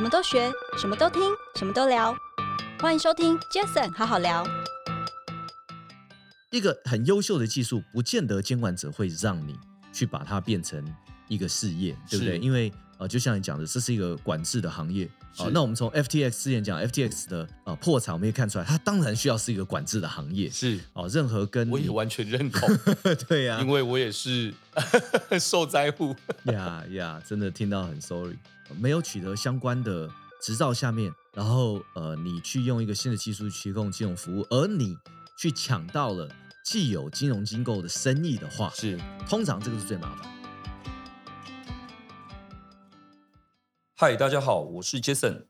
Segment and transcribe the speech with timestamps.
[0.00, 1.20] 什么都学，什么都听，
[1.56, 2.16] 什么都聊。
[2.80, 4.42] 欢迎收听 Jason 好好聊。
[6.50, 9.54] 一个很优秀的技术，不见得监管者会让你
[9.92, 10.82] 去把它变成
[11.28, 12.38] 一个事业，对不对？
[12.38, 15.08] 因为呃，就像你讲的，这是一个管制的行业。
[15.34, 20.50] 好，那我们从 FTX 之前讲 FTX 的啊破产，我们也看出来，它当然需要是一个管制的行业。
[20.50, 22.68] 是哦，任何跟我也完全认同。
[23.26, 24.52] 对呀、啊，因为我也是
[25.40, 26.14] 受灾户。
[26.44, 28.36] 呀呀，真的听到很 sorry，
[28.78, 30.06] 没有取得相关的
[30.42, 34.94] 执照下面，然后呃，你去用一个新的技术去提供金融服务，而你
[35.38, 36.28] 去抢到了
[36.62, 40.39] 既有金融机构的生意的话，是通常这个是最麻烦。
[44.00, 45.44] 嗨，大家好，我是 Jason。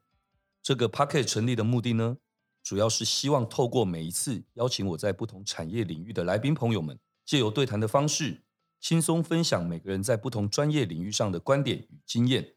[0.60, 2.16] 这个 Podcast 成立的目的呢，
[2.64, 8.42] 主要是希望透过每一次邀请我在不同产业领域的来宾朋友们，借由对谈的方式，
[8.80, 12.54] 轻松分享每个人在不同专业领域上的观点与经验。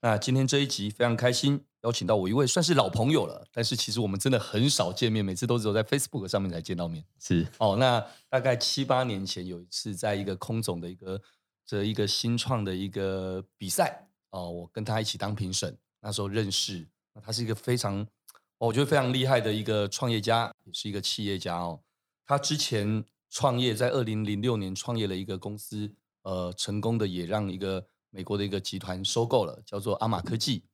[0.00, 7.04] 那今天这一集非常开心，邀请到我一位算是老朋友了，但是其实我们真的很少见面，每次都只有在 Facebook 上面才见到面。
[7.20, 11.20] 是哦，那大概七八年前有一次，在一个空总的一个
[11.66, 14.05] 这一个新创的一个比赛。
[14.30, 16.86] 哦，我跟他一起当评审，那时候认识。
[17.14, 18.06] 那他是一个非常，
[18.58, 21.80] 我觉得非常厉害的一个创业家，也是一个企业家哦。
[22.26, 30.64] 他之前创业，在二零零六年创业了一个公司，呃，成功的也让一个美国的一个集团收购了，叫做阿玛科技。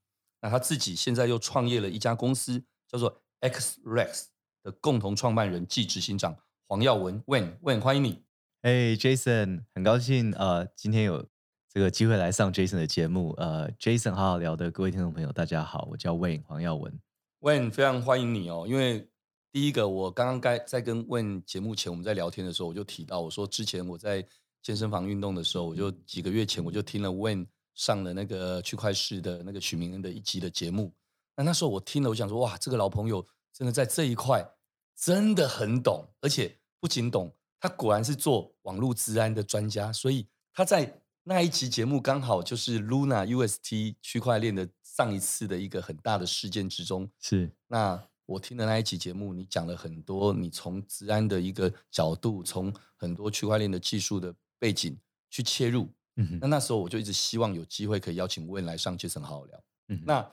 [0.41, 4.25] 那他自己现在又创业了一家公司，叫做 XREX
[4.65, 7.23] 的共同创办人暨执行长黄耀文。
[7.25, 8.25] Wen，Wen，欢迎你。
[8.63, 11.32] 哎，Jason，很高兴呃，今天有。
[11.73, 16.93] 这个机会来上 Jason 的节目，呃，Jason 好好聊的各位听众朋友，大家好，我叫 Wayne 黄耀文
[17.41, 18.67] ，Wayne 非常欢迎你哦。
[18.69, 19.09] 因为
[19.51, 24.23] 第一个，我刚刚该在跟 Wayne 节目前我们在聊天的时候，我就提到，我说之前我在
[24.61, 30.93] 健身房运动的时候，我就几个月前我就听了 Wayne 上了那个区块市的那个许明恩的一集的节目。
[31.35, 34.47] 那那时候我听了，我想说，哇，这个老朋友真的在这一块
[34.95, 40.99] 真的很懂，而且不仅懂，他果然是做网络治安的专家，所以他在。
[41.25, 47.09] 那一期节目刚好就是 Luna UST 区块链的上一次的一个很大的事件之中。
[47.21, 54.99] 是，那我听的那一期节目，你讲了很多，你从治安的一个角度，从很多区块链的技术的背景
[55.31, 55.89] 去切入。
[56.17, 59.63] 嗯哼，那那时候我就一直希望有机会可以邀请 Wayne 来上 Jason 好好聊。
[60.05, 60.29] 那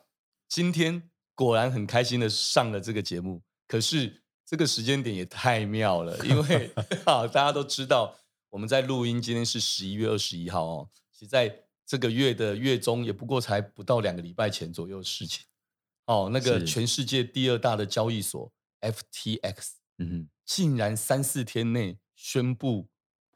[0.48, 6.72] 今天果然很开心的上了这个节目，可是这个时间点也太妙了，因为
[7.06, 8.16] 啊大家都知道。
[8.50, 10.90] 我们在录音，今天是十一月二十一号哦。
[11.12, 15.46] 其实在这个月的月中，也不过才不到两个礼拜前左右的事情。
[16.06, 18.52] 哦，那个全世界第二大的交易所
[18.82, 22.88] FTX，嗯哼，竟然三四天内宣布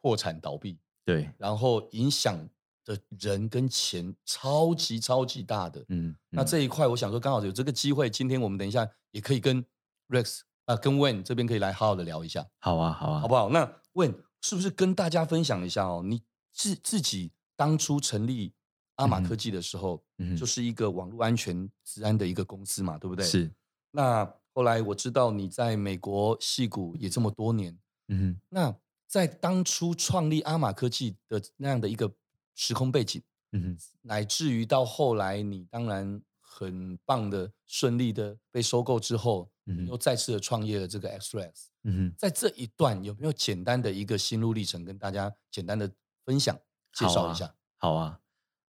[0.01, 0.79] 破产倒闭。
[1.05, 2.49] 对，然后影响
[2.83, 5.81] 的人跟钱超级超级大的。
[5.89, 9.63] 嗯，嗯，那这一块，我想说，刚好有这个机会，今天我们等一下也可以跟
[10.09, 12.47] Rex 啊，跟 Wayne 这边可以来好好的聊一下。
[12.57, 13.49] 好啊，好啊，好不好？
[13.49, 13.63] 那
[13.93, 14.15] Wayne。
[14.43, 16.03] 是不是跟大家分享一下哦？
[16.05, 16.21] 你
[16.51, 18.53] 自自己当初成立
[18.95, 23.25] 阿玛科技的时候，嗯，就是一个网络安全治安的一个公司嘛，对不对？
[23.25, 23.49] 是。
[23.89, 27.75] 那后来我知道你在美国戏谷也这么多年，
[28.09, 28.75] 嗯，那
[29.07, 32.11] 在当初创立阿玛科技的那样的一个
[32.53, 41.67] 时空背景，嗯，乃至于到后来你当然很棒的顺利的被收购之后，嗯，又再次的创业了这个 XREX。
[41.85, 45.91] 嗯哼，在这一段有没有简单的一个心路历程跟大家简单的
[46.25, 46.57] 分享
[46.93, 47.53] 介绍一下？
[47.77, 48.19] 好啊，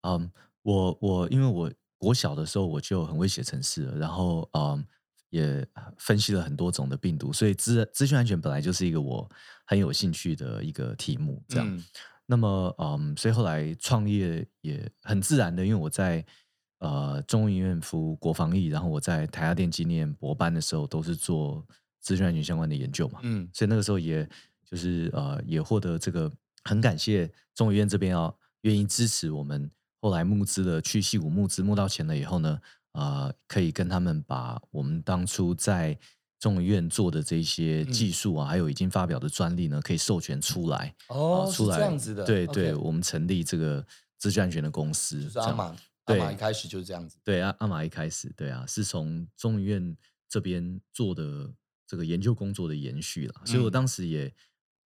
[0.02, 0.26] 嗯、啊，um,
[0.64, 4.82] 我我因为我国小的时候我就很会写程式了，然后嗯、um,
[5.30, 5.68] 也
[6.00, 9.30] 分析了很多种的病毒，所以资资讯安全本来就是一个我
[9.68, 11.44] 很有兴趣的一个题目。
[11.48, 11.86] 这样，嗯、
[12.26, 16.26] 那么嗯，um, 所以后来创业也很自然的，因为我在
[16.80, 21.64] 呃中医院服国防役，然后我在台大电机念博班的时候都是做。
[22.04, 24.30] 资讯安全相关的研究嘛，嗯，所以那个时候也
[24.70, 26.30] 就是呃，也获得这个
[26.66, 29.72] 很感谢中医院这边啊愿意支持我们，
[30.02, 32.60] 后来募资了去矽谷募资募到钱了以后呢，
[32.92, 35.98] 呃，可以跟他们把我们当初在
[36.40, 43.86] 中研院做的这些技术啊，嗯、还有已经发表的专利呢，可以授权出来哦，出来这样子的，对对我们成立这个
[44.18, 45.74] 资讯安全的公司，就是阿玛，
[46.06, 49.98] 对阿玛一开始就是这样子，对阿阿玛一开始对啊，是从中研院
[50.28, 51.50] 这边做的。
[51.94, 54.34] 这个研究工作的延续了，所以我当时也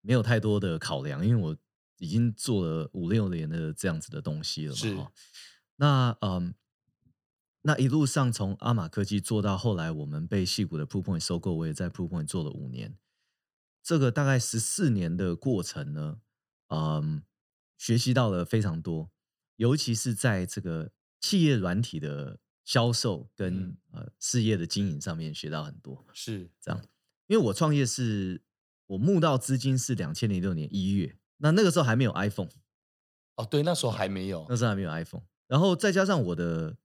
[0.00, 1.54] 没有太多的考量，因为我
[1.98, 4.76] 已经做了五六年的这样子的东西了嘛。
[4.78, 4.96] 是。
[5.76, 6.54] 那嗯，
[7.60, 12.96] 那一路上从阿玛科技做到后来，我们被矽谷的 Proofpoint 收购，我也在 Proofpoint 做了五年。
[13.82, 16.20] 这个大概十四年的过程呢，
[16.68, 17.22] 嗯，
[17.76, 19.10] 学习到了非常多，
[19.56, 20.90] 尤其是在这个
[21.20, 26.02] 企业软体的销售跟、嗯、呃事业的经营上面学到很多。
[26.14, 26.82] 是这样，
[27.26, 28.42] 因为我创业是
[28.86, 32.50] 我募到资金是两千零六年一月，那那个时候还没有 iPhone。
[33.36, 35.22] 哦，对，那时候还没有，那时候还没有 iPhone。
[35.48, 36.76] 然后再加上我的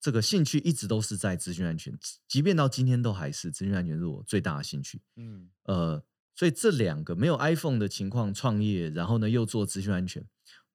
[0.00, 1.96] 这个兴趣一直都是在资讯安全，
[2.28, 5.02] 即便到今天都还是资讯安全是我最大的兴趣。
[5.16, 6.02] 嗯，呃，
[6.34, 10.24] 所以这两个没有 iPhone 的情况创业，然后呢又做资讯安全，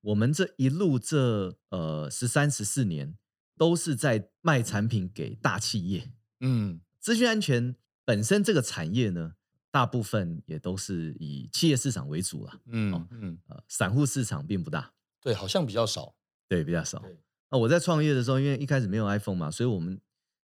[0.01, 3.17] 我们这一路这呃十三十四年
[3.57, 6.11] 都是在卖产品给大企业。
[6.41, 7.75] 嗯，资讯安全
[8.07, 9.33] 本身这个产业呢，
[9.69, 12.61] 大部分也都是以企业市场为主了。
[12.67, 14.93] 嗯嗯，嗯呃，散户市场并不大。
[15.19, 16.15] 对，好像比较少。
[16.47, 17.03] 对，比较少。
[17.51, 19.99] 那我在创业的时候，因为一开始没有 iPhone 嘛，所以我们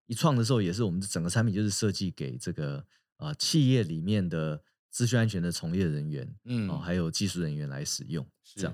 [0.07, 8.73] 一创的时候，也是我们整个产品就是设计给这个呃企业里面的资讯安全的从业人员，嗯，哦，还有技术人员来使用，这样。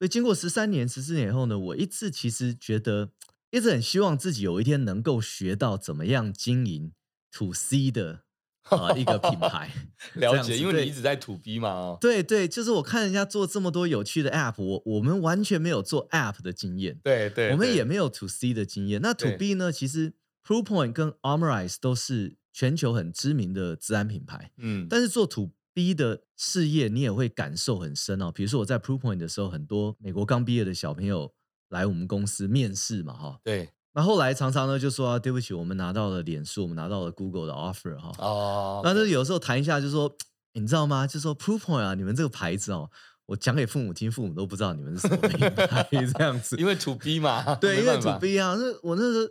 [0.00, 3.12] 所以经过十三年、十四年以后呢，我一直其实觉得，
[3.52, 6.92] 一直很希望自己有一天能够学到怎么样经营
[7.34, 8.24] To C 的。
[8.70, 9.70] 啊，一个品牌
[10.14, 19.02] 了解，因为你一直在 To B 嘛，哦，对对，就是我看人家做这么多有趣的 App，我我们完全没有做 App 的经验，对对，我们也没有 To C 的经验。
[19.02, 19.70] 那 To B 呢？
[19.70, 28.32] 其实 Proofpoint 跟 Armorize 都是全球很知名的治安品牌，嗯，但是做 To B 的事业，你也会感受很深哦。
[28.32, 31.34] 比如说我在 Proofpoint 的时候，很多美国刚毕业的小朋友
[31.68, 33.68] 来我们公司面试嘛，哈，对。
[33.96, 38.12] 那后来常常呢就说啊，对不起，我们拿到了脸书，我们拿到了 Google 的 offer 哈。
[38.18, 38.80] 哦。
[38.82, 40.12] 那就有时候谈一下，就说
[40.54, 41.06] 你知道吗？
[41.06, 42.90] 就说 Proofpoint 啊，你们这个牌子哦，
[43.26, 45.86] 我讲给父母听，父母都不知道你们是什么品牌
[46.18, 46.56] 这样子。
[46.56, 47.54] 因为 To B 嘛。
[47.62, 49.28] 对，因为 To B 啊，那我那时候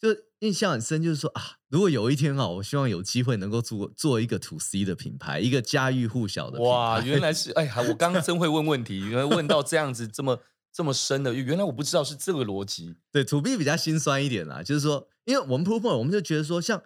[0.00, 6.58] 就印象很深，就是说啊，如果有一天啊，我希望有机会能够做做一个 To C 的品牌，一个家喻户晓的。
[6.60, 10.40] 哇，原来是哎呀，我刚刚真会问问题，原来问到这样子这么。
[10.76, 12.94] 这么深的，原来我不知道是这个逻辑。
[13.10, 16.82] 对，To B 比较心酸一点啦，就是说，因为我们 Proofpoint，我们就觉得说，像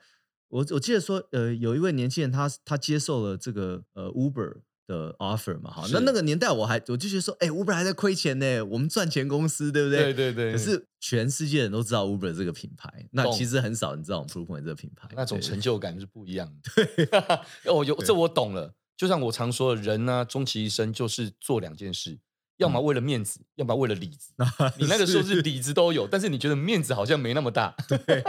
[0.46, 10.12] 我我记得说，呃，有一位年轻人他，他他接受了这个呃 Uber 的 offer 嘛，哈，那那个年代我还我就觉得说，哎，Uber 还在亏钱呢，我们赚钱公司，对不对？
[10.12, 10.52] 对对对。
[10.52, 16.84] 可是全世界人都知道 Uber 这个品牌，那其实很少人知道我们 Proofpoint 这个品牌，那种成就感是不一样的。
[17.64, 18.72] 对，我有这我懂了。
[18.96, 22.20] 就像我常说的，人呢，终其一生就是做两件事。
[22.60, 24.32] 要么为了面子，要么为了里子。
[24.78, 27.74] 你那个时候是里子都有，但是你觉得面子好像没那么大。
[27.88, 28.22] 对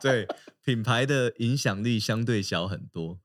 [0.00, 0.28] 对，
[0.64, 3.20] 品牌的影响力相对小很多，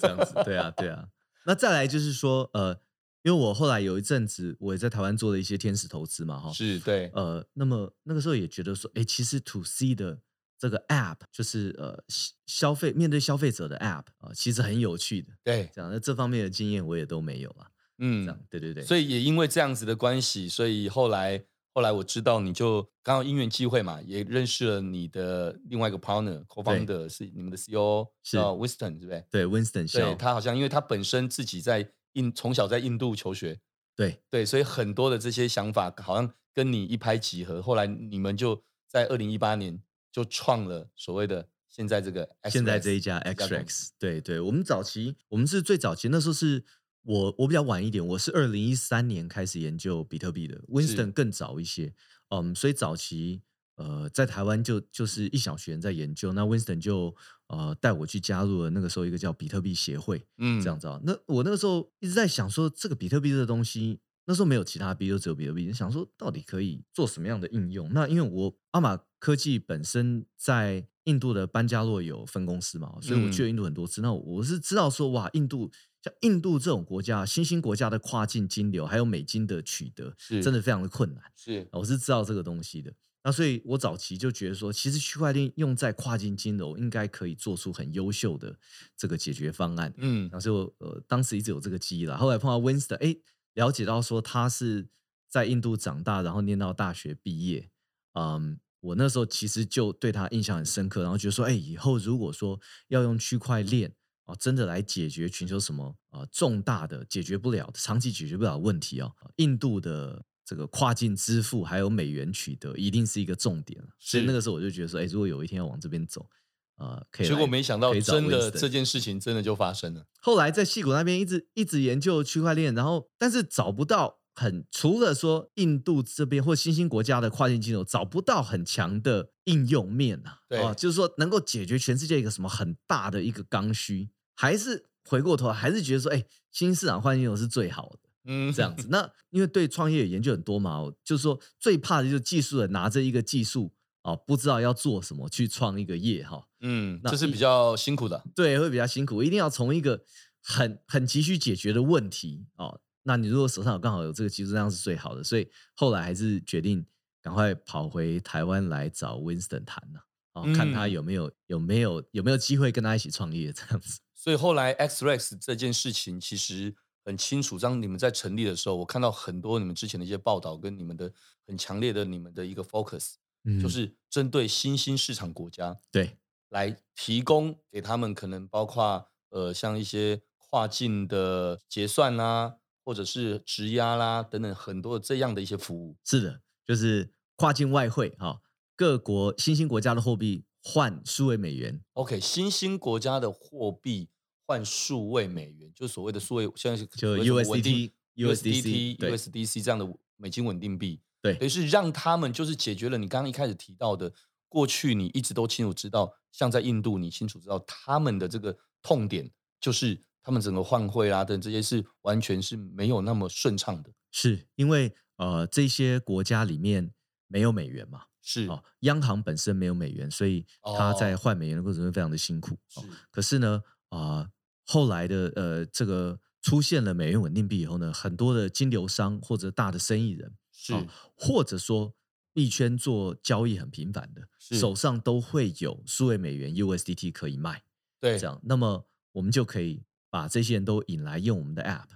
[0.00, 0.32] 这样子。
[0.44, 1.08] 对啊，对啊。
[1.44, 2.80] 那再来就是说，呃，
[3.22, 6.50] 因为我后来有一阵子我也在台湾做了一些天使投资嘛，哈。
[6.52, 7.10] 是对。
[7.12, 10.20] 呃，那么那个时候也觉得说，哎，其实 To C 的
[10.58, 12.02] 这个 App 就是呃
[12.46, 15.34] 消费面对消费者的 App 啊，呃，其实很有趣的。
[15.44, 17.66] 对，这样那这方面的经验我也都没有了。
[17.98, 28.36] 嗯，这样对对对，所以也因为这样子的关系，所以后来后来我知道你就刚好因缘际会嘛，也认识了你的另外一个 partner，co-founder 是你们的 CEO 是。
[28.36, 29.24] Winston，是不是？
[29.30, 33.60] 对，Winston，对，他好像因为他本身自己在印从小在印度求学，
[33.96, 34.20] 对。
[34.30, 46.64] 对，所以很多的这些想法好像跟你一拍即合，后来你们就在二零一八年就创了所谓的现在这个现在这一家 XREX，对对，我们早期我们是最早期那时候是。
[47.08, 51.94] 我我比较晚一点，我是二零一三年开始研究比特币的，Winston 更早一些，
[52.28, 53.40] 嗯，所以早期
[53.76, 57.16] 呃在台湾就就是一小群人在研究，那 Winston 就
[57.46, 67.90] 呃带我去加入了那个时候一个叫比特币协会，嗯，这样子啊，那我那个时候一直在想说，这个比特币这个东西，那时候没有其他币，就只有比特币，想说到底可以做什么样的应用？
[67.94, 75.70] 那因为我阿玛科技本身在印度的班加洛有分公司嘛，所以我去了印度很多次，那我是知道说哇，印度。
[76.02, 81.22] 像印度这种国家，新兴国家的跨境金流还有美金的取得，是真的非常的困难。
[81.34, 82.92] 是，我是知道这个东西的。
[83.24, 88.56] 那所以我早期就觉得说，其实区块链用在跨境金融，应该可以做出很优秀的
[88.96, 89.92] 这个解决方案。
[89.96, 92.16] 嗯，然后就呃，当时一直有这个记忆了。
[92.16, 93.16] 后来碰到 Winston，哎，
[93.54, 94.88] 了解到说他是
[95.28, 97.68] 在印度长大，然后念到大学毕业。
[98.14, 103.92] 嗯，我那时候其实就对他印象很深刻，然后觉得说，哎，以后如果说要用区块链。
[104.28, 109.10] 哦，真的来解决全球什么啊、呃、重大的解决不了、长期解决不了的问题哦。
[109.36, 113.82] 印度的这个跨境支付还有美元取得，一定是一个重点。
[113.98, 116.28] 所以那个时候我就觉得说，哎，如果有一天要往这边走，
[116.76, 117.26] 呃，可以。
[117.26, 120.06] 结果没想到，真的这件事情真的就发生了。
[120.20, 130.40] 后来在戏谷那边一直一直研究区块链，然后但是找不到很除了说印度这边或新兴国家的跨境金融，找不到很强的应用面啊。
[130.50, 134.10] 对、哦，就是说能够解决全世界一个什么很大的一个刚需。
[134.40, 138.86] 还是回过头，还是觉得说，哎，新市场换金融是最好的，嗯，这样子。
[138.88, 146.46] 那因为对创业也研究很多嘛，就是说最怕的就是技术人拿着一个技术啊，不知道要做什么去创一个业哈。
[146.60, 148.22] 嗯，这是比较辛苦的。
[148.36, 150.04] 对，会比较辛苦，一定要从一个
[150.40, 152.80] 很很急需解决的问题哦。
[153.02, 155.24] 那你如果手上有刚好有这个技术，这样是最好的。
[155.24, 156.86] 所以后来还是决定
[157.20, 159.98] 赶快跑回台湾来找 Winston 谈呢，
[160.40, 164.00] 哦，看他有没有有没有有没有机会跟他一起创业这样子。
[164.14, 167.58] 所以后来 XREX 这件事情其实很清楚。
[167.58, 171.12] 当你们在成立的时候，我看到很多你们之前的一些报道，跟你们的
[171.46, 173.14] 很强烈的你们的一个 focus，
[173.44, 176.18] 嗯，就是针对新兴市场国家，对，
[176.50, 185.96] 来提供给他们可能包括呃像一些跨境的结算啊，或者是质押啦等等很多这样的一些服务。
[186.04, 188.40] 是的，就是跨境外汇哈，
[188.78, 190.44] 各国新兴国家的货币。
[190.60, 194.10] 换数位美元，OK，新兴国家的货币
[194.44, 204.12] 换数位美元，就所谓的数位，现在是就 USDT、USDT、USDC 这样的美金稳定币，对，等于是让他们就是解决了你刚刚一开始提到的，
[204.48, 216.92] 过去你一直都清楚知道，像在印度，你清楚知道他们的这个痛点，就是他们整个换汇啊等这些是完全是没有那么顺畅的，是因为呃这些国家里面
[217.28, 218.02] 没有美元嘛。
[218.30, 220.44] 是哦，央行本身没有美元，所以
[220.76, 222.54] 他在换美元的过程中非常的辛苦。
[222.76, 224.30] 哦、可是呢，啊、呃，
[224.66, 231.94] 后来的呃，这个出现了美元稳定币以后呢，很多的金流商或者大的生意人是、哦，或者说
[232.34, 237.62] 币圈做交易很频繁的，手上都会有数位美元 USDT 可以卖。
[237.98, 241.88] 对，这样，那么我们就可以把这些人都引来用我们的 App。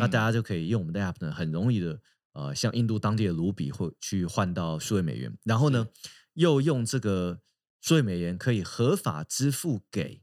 [0.00, 2.00] 那大家就可以用我们的 App 呢，很容易的。
[2.38, 5.88] 呃，像印度当地的卢比会去换到数位美元，然后呢，
[6.34, 7.40] 又用这个
[7.80, 10.22] 数位美元可以合法支付给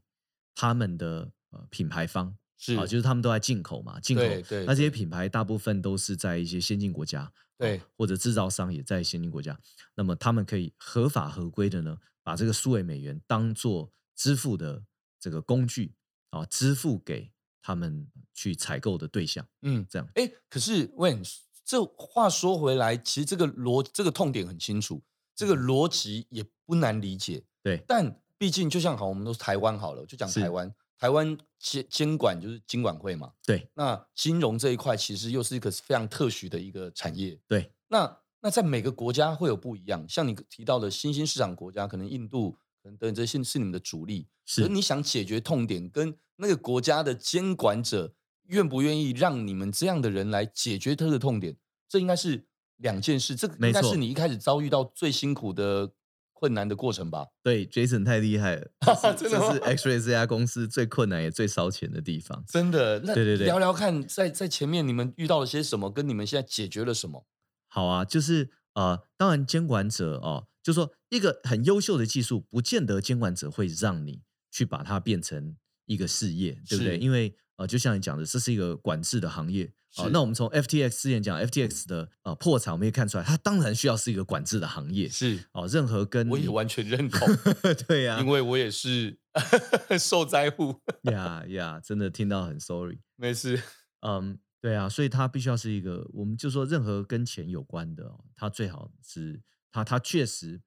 [0.54, 4.22] 他们的呃品牌方，是啊，就是他们都在进口嘛，进口。
[4.22, 4.64] 对对。
[4.64, 9.60] 那这些品牌大部分都是在一些先进国家，对，或者制造商也在先进国家，
[9.94, 14.82] 那么他们可以合法合规的呢，把这个数位美元当做支付的
[15.20, 15.94] 这个工具
[16.30, 17.30] 啊，支付给
[17.60, 19.46] 他们去采购的对象。
[19.60, 20.08] 嗯，这样。
[20.14, 21.22] 哎，可是 When
[21.66, 25.02] 这话说回来，其实这个逻这个痛点很清楚，
[25.34, 27.42] 这个逻辑也不难理解。
[27.60, 30.72] 对，但毕竟就像好，我们都是台湾好了，就讲台湾。
[30.96, 33.32] 台湾监监管就是金管会嘛。
[33.44, 33.68] 对。
[33.74, 37.38] 那金融这一块其实又是一个非常特许的一个产业。
[37.48, 37.70] 对。
[37.88, 44.28] 那那在每个国家会有不一样，像你提到的新兴市场国家，可能印度可能等这些是你们的主力。
[44.44, 44.62] 是。
[44.62, 48.14] 而你想解决痛点，跟那个国家的监管者。
[48.48, 51.56] 愿不愿意让你们这样的人来解决他的痛点？
[51.88, 53.34] 这应该是两件事。
[53.34, 55.92] 这个应该是你一开始遭遇到最辛苦的
[56.32, 57.26] 困难的过程吧？
[57.42, 58.70] 对，Jason 太厉害了，
[59.16, 62.44] 这是 X-ray 这家公司最困难也最烧钱的地方。
[62.46, 63.00] 真的？
[63.00, 67.26] 那对对对，聊聊看，在在前面你们遇到了些什么，跟你们现在解决了什么？
[67.68, 76.98] 好啊，就是呃，当然监管者哦，就说一个很优秀的技术，不见得监管者会让你去把它变成一个事业，对不对？
[76.98, 80.10] 因为呃，就像你讲的，这是一个管制的行业啊、呃。
[80.10, 85.08] 那我们从 FTX 之前讲 FTX 的呃破产，我们可以看出来，它当然需要是一个管制的行业。
[85.08, 87.26] 是哦、呃，任何跟我也完全认同，
[87.88, 89.18] 对呀、啊，因为我也是
[89.98, 90.82] 受灾户。
[91.04, 93.62] 呀呀，真的听到很 sorry， 没事。
[94.00, 99.40] 嗯，对啊，所以它必须要是一个，我们就说任何跟钱有关的，它最好是
[99.72, 100.60] 它它确实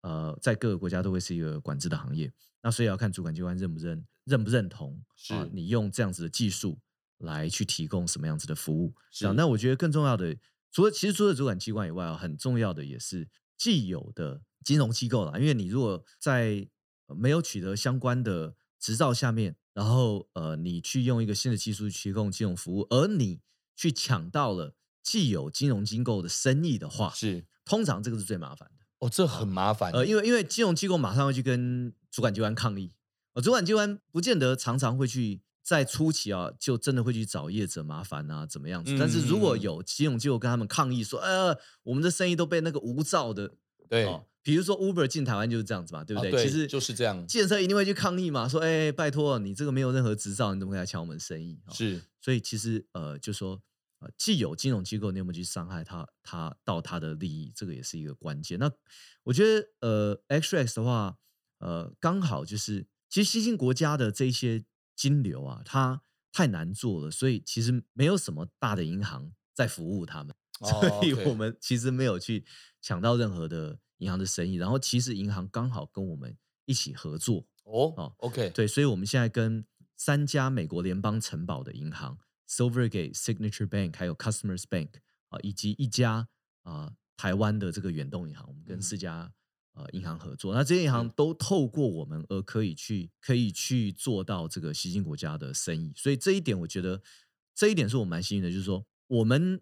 [0.00, 2.32] 呃在各个国家都会是一个管制的行业。
[2.64, 4.04] 那所以要看主管机关认不认。
[4.24, 5.02] 认不认同？
[5.16, 6.78] 是、啊、你用这样子的技术
[7.18, 8.94] 来去提供什么样子的服务？
[9.10, 9.32] 是啊。
[9.36, 10.36] 那我觉得更重要的，
[10.70, 15.38] 除了其实除了主管机关以外啊，很重要的也是既有的金融机构啦。
[15.38, 16.68] 因为你如果在
[17.06, 23.40] 没有取得相关的执照下面，然后呃，你去用一个新的技术去提供金融服务，而你
[23.76, 28.84] 去抢到了既有金融机构的生意的话，是通常这个是最麻烦的。
[28.98, 29.92] 哦，这很麻烦。
[29.92, 32.92] 呃，因为因为金融机构马上要去跟主管机关抗议。
[33.40, 38.96] 主管机关不见得常常会去在初期啊，就真的会去找业者麻烦啊，怎么样子？
[38.98, 43.54] 但是如果有金融机构跟他们抗议说，呃，我们的生意都被那个无照的，
[43.88, 44.06] 对，
[44.42, 46.30] 比如说 Uber 进台湾就是这样子嘛，对不对？
[46.30, 51.60] 啊、对其实就是这样，建设一定会去抗议嘛，说，哎，拜托你这个没有任何执照，你怎么可以来抢我们生意？
[51.72, 53.62] 是，所以其实呃，就说
[54.00, 58.58] 呃，既有金融机构，你有没有去伤害他，他到他的利益，这个也是一个关键。
[58.58, 58.68] 那
[59.22, 61.16] 我觉得呃，XREX 的话，
[61.60, 62.84] 呃，刚好就是。
[63.12, 64.64] 其实新兴国家的这些
[64.96, 66.00] 金流啊，它
[66.32, 72.42] 太难做了，所以其实没有什么大的银行在服务他们， 所以我们其实没有去
[72.80, 74.54] 抢到任何的银行的生意。
[74.54, 79.62] 然后其实银行刚好跟我们一起合作哦，哦，OK，对，所以我们现在跟
[79.94, 82.16] 三家美国联邦承保的银行
[82.48, 84.88] ，Silvergate、Signature Bank，还有 Customers Bank
[85.28, 86.26] 啊，以及一家
[86.62, 89.30] 啊台湾的这个远东银行，我们跟四家。
[89.74, 90.54] 呃银行合作。
[90.54, 95.92] 那这些银行都透过我们而可以去可以去做到这个新兴国家的生意。
[95.96, 97.02] 所以这一点，我觉得
[97.54, 99.60] 这一点是我蛮幸运的，就是说我们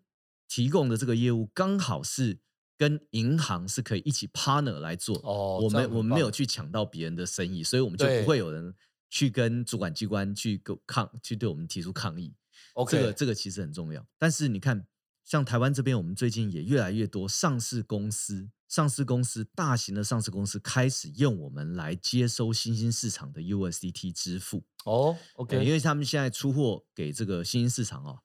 [0.49, 2.38] 提供的这个业务刚好是
[2.76, 5.17] 跟银行是可以一起 partner 来做。
[5.19, 8.75] 哦，我们我们没有去抢到别人的生意，所以我们就不会有人
[9.09, 12.35] 去跟主管机关去抗去对我们提出抗议。
[12.88, 14.87] 这个这个其实很重要，但是你看，
[15.25, 24.65] 像台湾这边，我们最近也越来越多上市公司、上市公司、大型的上市公司开始用我们来接收新兴市场的 USDT 支付。
[24.85, 28.21] 哦、oh，OK，因为他们现在出货给这个新兴市场哦，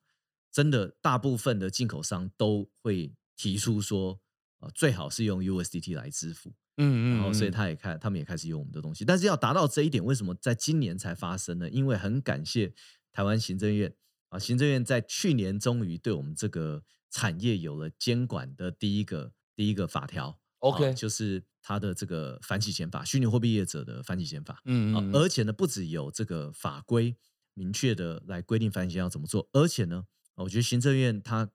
[0.50, 4.18] 真的大部分的进口商都会提出说，
[4.58, 6.54] 呃，最好是用 USDT 来支付。
[6.78, 9.04] 嗯嗯，然后所以他也开，他们也开始用我们的东西。
[9.04, 11.70] 但是要达到这一点，为什么在今年才发生呢？
[11.70, 12.74] 因为很感谢
[13.12, 13.94] 台湾行政院。
[14.28, 27.16] 啊，行政院在去年终于对我们这个产业有了监管的第一个第一个法条，OK，就是它的这个反洗钱法，虚拟货币业者的反洗钱法，嗯嗯，而且呢，不只有这个法规
[27.54, 30.04] 明确的来规定反洗钱要怎么做，而且呢，
[30.34, 31.50] 我觉得行政院他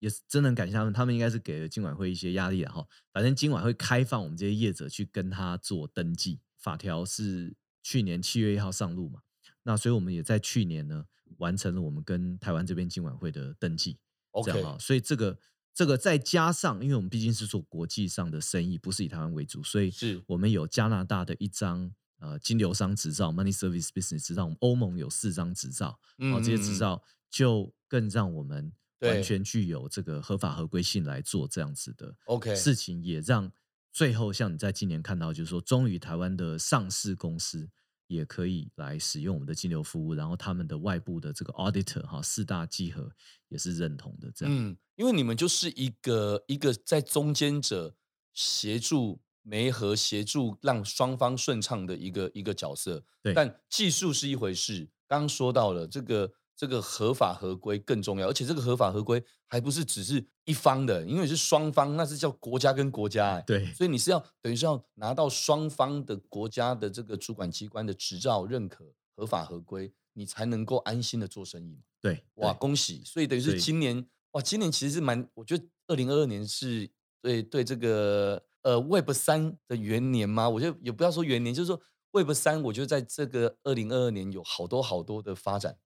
[0.00, 9.20] 也是真的很感谢他们，他们应该是给了金管会一些压力的哈，反正金管会开放我们这些业者去跟他做登记，法条是去年七月一号上路嘛，
[9.68, 11.04] 那所以我们也在去年呢。
[11.36, 13.98] 完成了我们跟台湾这边金管会的登记
[14.30, 15.38] ，OK，这样啊，所以这个
[15.74, 33.52] 这个再加上，因为我们毕竟是做国际上的生意，不是以台湾为主，所以是我们有加拿大的一张呃金流商执照 （Money Service Business） 执照，我们欧盟有四张执照，嗯，这些执照就更让我们完全具有这个合法合规性来做这样子的 OK 事情，也让
[33.92, 37.68] 最后像你在今年看到，就是说，终于台湾的上市公司。
[38.08, 43.08] 也可以来使用我们的金流服务，然后他们的外部的这个 auditor 哈，四大稽核
[43.48, 44.28] 也是认同的。
[44.34, 47.94] 这样，嗯，因为你们就是一个一个在中间者
[48.34, 53.04] 协助媒合，协助让双方顺畅的一个一个角色。
[53.22, 56.32] 对，但技术是一回事，刚刚说到了这个。
[56.58, 71.82] 这个合法合规更重要，而且这个合法合规还不是只是一方的，因为是双方，那是叫国家跟国家，对，所以你是要等于是要拿到双方的国家的这个主管机关的执照认可，合法合规，你才能够安心的做生意嘛。
[72.00, 73.02] 对，哇，恭喜！
[73.04, 76.88] 所以等于是今年，哇，今年其实是蛮，我觉得二零二二年是
[77.20, 81.78] 对对这个呃 Web 三的元年嘛，我觉得也不要说元年，就是说
[82.12, 85.76] Web 三，我觉得在这个二零二二年有好多好多的发展。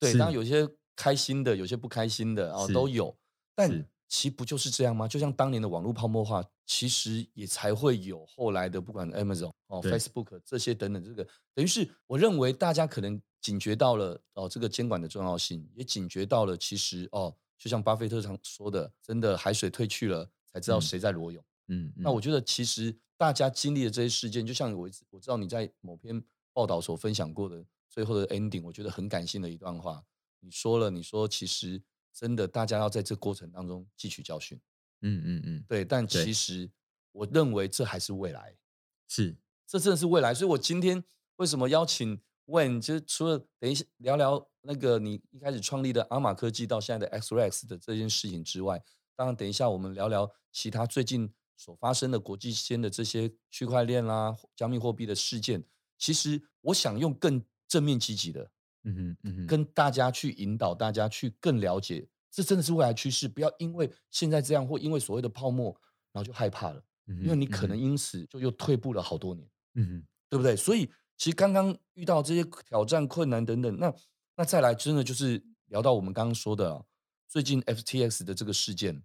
[0.00, 3.16] 对，当然有些开心的，有些不开心的啊，都有。
[3.54, 5.06] 但其实不就是这样吗？
[5.06, 11.22] 就像当年的网络泡沫化，其实也才会有后来的，不管 Amazon 哦、Facebook 这些等等，这个
[11.54, 21.44] 等于是我认为大家可能警觉到了哦，这个监管的重要性，也警觉到了其实哦，就像巴菲特常说的，真的海水退去了，才知道谁在裸泳。
[21.68, 27.64] 嗯，那我觉得其实大家经历的这些事件，就像我我知道你在某篇报道所分享过的。
[27.90, 30.04] 最后的 ending，我觉得很感性的一段话。
[30.40, 31.82] 你说了，你说其实
[32.18, 34.60] 真的，大家要在这过程当中汲取教训。
[35.02, 35.84] 嗯嗯嗯，对。
[35.84, 36.68] 但其实
[37.12, 38.56] 我认为这还是未来，
[39.06, 40.34] 是这真的是未来。
[40.34, 41.04] 所以我今天
[41.36, 48.82] 为什么邀请 Wayne，就是除了等一下聊聊那个你一开始创立的阿玛科技到现在的 XREX 的这件事情之外，
[49.14, 55.62] 当然等一下我们聊聊其他最近所发生的国际间的这些区块链啦、加密货币的事件。
[55.96, 58.50] 其实我想用更正面积极的，
[58.88, 63.28] 嗯哼，嗯哼，跟大家去引导大家去更了解，这真的是未来趋势。
[63.28, 65.70] 不要因为现在这样，或因为所谓的泡沫，
[66.12, 70.56] 然后就害怕了，嗯，因为你可能因此就又退步了好多年，嗯哼，对不对？
[70.56, 73.94] 所以其实刚刚遇到这些挑战、困难等等，那
[74.36, 76.84] 那再来，真的就是聊到我们刚刚说的
[77.28, 79.02] 最近 FTX 的这个事件，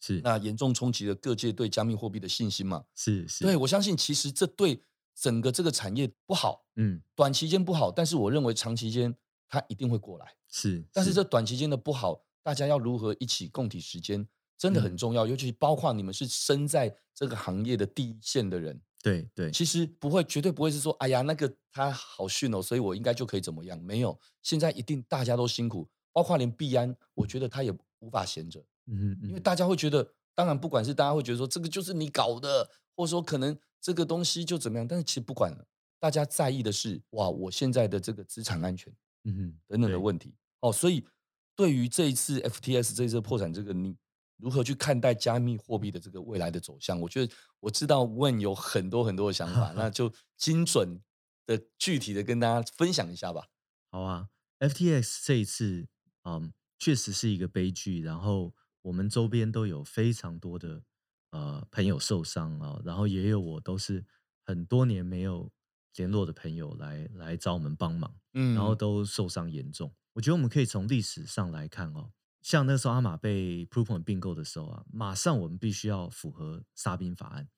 [0.00, 2.84] 是那严重冲击了各界对加密货币的信心嘛？
[2.94, 4.82] 是是，对，我相信其实这对。
[5.18, 9.16] 整个这个产业不好，嗯，短期间不好，但是我认为长期间
[9.48, 10.84] 它一定会过来，是。
[10.92, 15.26] 但是这短期间的不好，大家要如何一起共体时间，真的很重要。
[15.26, 19.50] 嗯、尤其包括你们是身在这个行业的第一线的人，对对。
[19.50, 23.80] 其实不会，绝对不会是说，哎呀，那个他好逊哦，所以我应该就可以怎么样？
[23.82, 33.56] 没有，现在一定大家都辛苦，包括连币安，我觉得他也无法闲着，嗯嗯，因为大家会觉得，当然不管是大家会觉得说这个就是你搞的，或者说可能。
[33.78, 34.88] 这个东西就怎么样？
[34.88, 35.64] 但是其实不管了，
[36.00, 38.92] 大家在意的是哇，我现在的这个资产安全，
[39.26, 40.34] 嗯哼，等等的问题。
[40.60, 41.04] 哦，所以
[41.54, 43.94] 对于这一次 FTS 这一次破产，这个你
[44.38, 47.00] 如何去看待加密货币的这个未来的走向？
[47.00, 51.02] 我觉得我知道 Wayne 有很多很多的想法，那就精准
[51.44, 53.48] 的、具体的跟大家分享一下吧。
[53.90, 54.28] 好啊
[54.60, 55.88] ，FTS 这一次，
[56.24, 58.00] 嗯，确实是一个悲剧。
[58.00, 60.82] 然后我们周边都有非常多的。
[61.30, 64.06] 呃朋友受伤啊，然后也有我都是
[64.44, 65.52] 很多年没有
[65.96, 69.92] 联络的朋友来来找我们帮忙，嗯，然后都受伤严重。
[70.12, 77.48] 我觉得我们可以从历史上来看哦，像那时候阿玛被 Proofpoint 并购的时候啊，马上我们必须要符合沙宾法案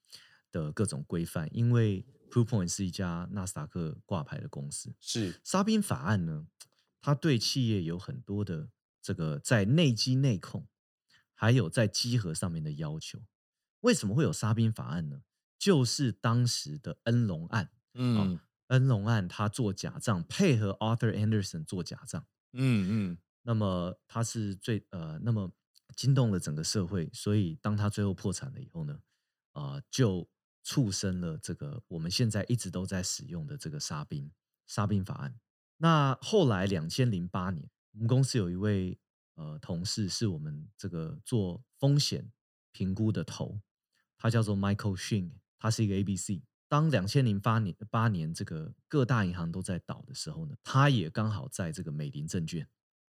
[0.51, 6.47] 的各种规范，因为 Proofpoint 是一家纳斯达克挂牌的公司，是沙宾法案呢，
[6.99, 8.69] 它对企业有很多的
[9.01, 10.67] 这个在内稽内控，
[11.33, 13.19] 还有在稽核上面的要求。
[13.81, 15.21] 为什么会有沙宾法案呢？
[15.57, 25.51] 就是当时的恩隆案，嗯、哦，恩隆案他做假账，配合 Arthur Anderson 做假账，嗯嗯，那么他是最呃，那么
[25.95, 28.99] 惊动了整个社会，所以当他最后破产了以后呢，
[29.53, 30.29] 啊、呃，就
[30.63, 34.31] 促生了这个我们现在一直都在使用的这个沙宾
[34.67, 35.39] 沙宾法案。
[35.77, 38.99] 那后来两千零八年，我们公司有一位
[39.35, 42.31] 呃同事是我们这个做风险
[42.71, 43.59] 评估的头，
[44.17, 45.31] 他叫做 Michael Shin。
[45.61, 46.41] 他是一个 ABC。
[46.69, 52.65] 当两千零八年八年这个各大银行都在倒的时候呢，他也刚好在这个美林证券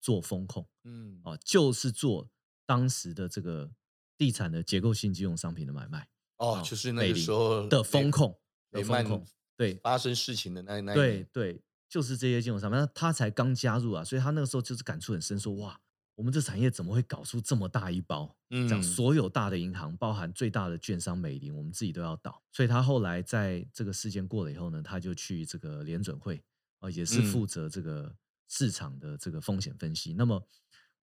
[0.00, 2.28] 做风控，嗯，啊，就是做
[2.66, 3.72] 当时的这个
[4.18, 6.08] 地产的结构性金融商品的买卖。
[6.38, 8.36] 哦，就是那个时候的风控，
[8.72, 9.24] 的风控，
[9.56, 12.78] 对，发生事情的那那对对，就是这些金融商品。
[12.78, 15.80] 那他才刚加入啊，所以他那个时候就是感触很深，说哇。
[16.14, 18.36] 我们这产业怎么会搞出这么大一包？
[18.50, 22.40] 嗯，讲所有大的银行，包含最大的券商美林，我们自己都要倒。
[22.52, 26.40] 所以他后来在这个事件过了以后呢，他就去这个联准会
[26.78, 28.14] 啊，也是负责这个
[28.46, 30.12] 市场的这个风险分析。
[30.12, 30.46] 那么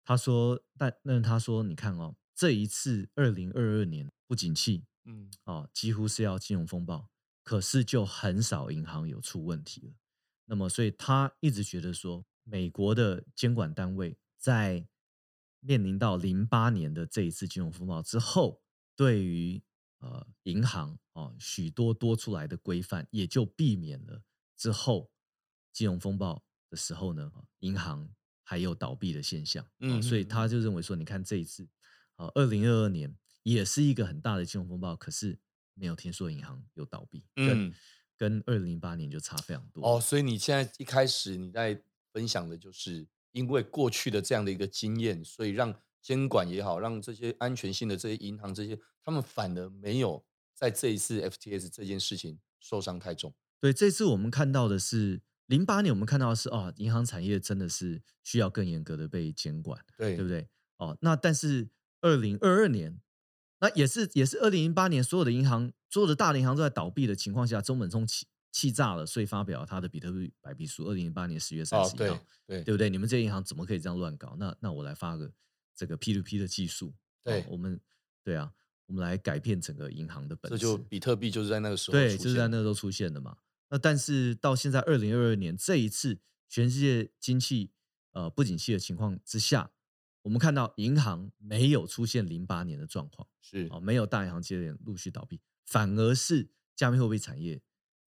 [0.03, 7.07] 他说，但那他说，你看哦，这一次二零二二年不景气，嗯，哦，几乎是要金融风暴，
[7.43, 9.95] 可是就很少银行有出问题了。
[10.47, 14.17] 那么，所以他一直觉得说，美国的监管单位。
[14.37, 14.87] 在
[15.61, 18.63] 面临到零八年的这一次金融风暴之后，
[18.95, 19.61] 对于
[19.99, 24.23] 呃银行啊许多多出来的规范，也就避免了
[24.57, 25.11] 之后
[25.73, 28.09] 金融风暴的时候呢，银行
[28.45, 29.67] 还有倒闭的现象。
[29.81, 31.69] 嗯，所以他就认为说，你看这一次
[32.15, 35.37] 啊，二零二二年也是一个很大的金融风暴，可是
[35.75, 37.75] 没有听说银行有倒闭，跟
[38.17, 39.85] 跟二零零八年就差非常多。
[39.85, 43.09] 哦，所以你现在一开始你在分享的就是。
[43.37, 53.35] 因为过去的这样的一个经验，所以让监管也好，让这些安全性的这些银行这些，他们反而没有在这一次 FTS 这件事情受伤太重。
[53.61, 60.49] 对，这次我们看到的是零八年，我们看到的是哦，银行产业真的是需要更严格的被监管，对，对不对？
[60.79, 61.69] 哦，那但是
[62.01, 62.99] 二零二二年，
[63.61, 68.27] 那也是也是二零零八年，所有的银行，所有的大的银行都在倒闭的情况下，中本聪起。
[68.57, 70.87] 气炸了，所以发表他的比特币白皮书。
[70.87, 72.89] 二零零八年十月三十一号，对对，对不对？
[72.89, 74.35] 你们这些银行怎么可以这样乱搞？
[74.39, 75.31] 那那我来发个
[75.75, 77.79] 这个 P to P 的技术，对，我们
[78.25, 78.51] 对啊，
[78.87, 80.57] 我们来改变整个银行的本质。
[80.57, 83.37] 这就比特币就是在那个时候，对，就是在那个时候出现的嘛。
[83.69, 87.73] 那但是到现在二零二二年这一次，全世界经济
[88.13, 89.71] 呃不景气的情况之下，
[90.23, 97.61] 我们看到银行没有出现零八年的状况，是啊，没有大银行接连陆续倒闭，反而是加密货币产业。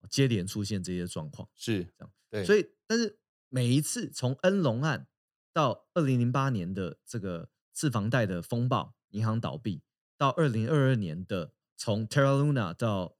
[0.06, 5.06] 接连出现这些状况是这样，对，所以但是每一次从恩隆案
[5.52, 9.82] 到二零零八年的这个次房贷的风暴、银行倒闭，
[10.16, 13.16] 到二零二二年的从 Terra Luna 到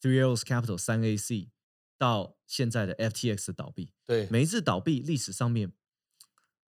[0.00, 1.50] Three Arrows Capital 三 AC
[1.98, 5.72] 到现在的 FTX 的倒闭，对，每一次倒闭历史上面，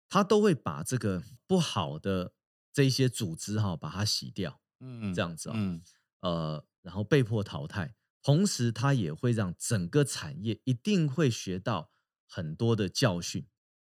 [0.09, 2.33] 他都会把这个不好的
[2.73, 5.81] 这一些组织哈把它洗掉，嗯，这样子啊，嗯，
[6.21, 7.95] 呃，然后被迫淘汰。
[8.21, 11.91] 同时，它也会让整个产业一定会学到
[12.27, 13.47] 很多的教训，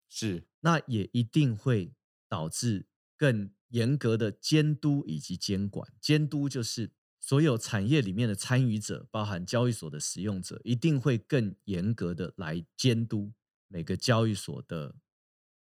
[0.08, 1.96] 是，那也一定会
[2.28, 2.88] 导致
[3.18, 5.92] 更严格的监督以及监管。
[6.00, 13.34] 监督就是所有产业里面的参与者，包含交易所的使用者，一定会更严格的来监督
[13.68, 14.96] 每个交易所的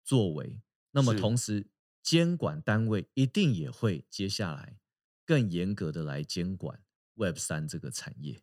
[0.04, 0.60] 作为。
[0.90, 1.68] 那么，同时
[2.02, 4.78] 监管单位一定也会接下来
[5.24, 6.82] 更严格的来监管
[7.14, 8.42] Web 三这个产业。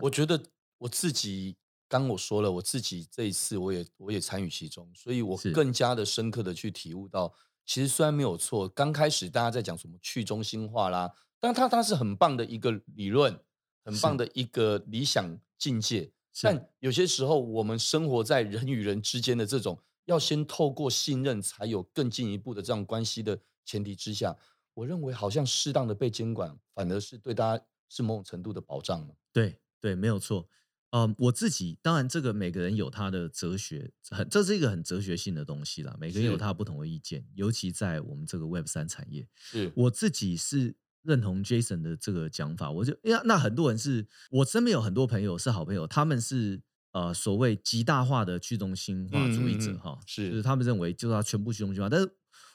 [0.00, 0.42] 我觉得
[0.78, 1.56] 我自己
[1.88, 7.32] 刚我说了，我自己这一次我也我也参与其中，所以我更加的深刻的去体悟到，
[7.64, 13.38] 其实虽然没有错，刚开始大家在讲什么去中心化啦，但它它是很棒的一个理论，
[13.84, 16.10] 很棒的一个理想境界，
[16.42, 24.36] 但有些时候我们生活在人与人之间的这种要先透过信任才有更进一步的这样关系的前提之下，
[24.74, 29.08] 我认为好像适当的被监管，反而是对大家是某种程度的保障。
[29.32, 29.56] 对。
[29.86, 30.48] 对，没有错。
[30.90, 35.96] 嗯，我自己当然，这个每个人有他的哲学，很这是一个很哲学性的东西啦。
[36.00, 39.28] 每个人有他不同的意见，尤其在我们这个 Web 三产业。
[39.36, 52.10] 是我自己是认同 Jason 的这个讲法，我就因为那很多人是我身边有很多朋友是好朋友，他们是呃所谓极大化的去中心化主义者哈，是就是他们认为就是要全部去中心化，但是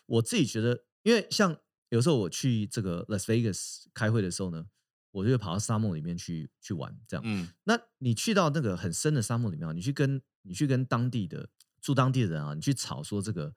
[0.06, 1.56] 我自己觉得，因为像
[1.90, 4.66] 有时候我去这个 Las Vegas 开会的时候呢，
[5.12, 11.50] 我就会跑到沙漠里面去去玩，这样，嗯，那你去到那个很深的沙漠里面，你去跟你去跟当地的
[11.82, 13.54] 住当地的人啊，你去吵说这个。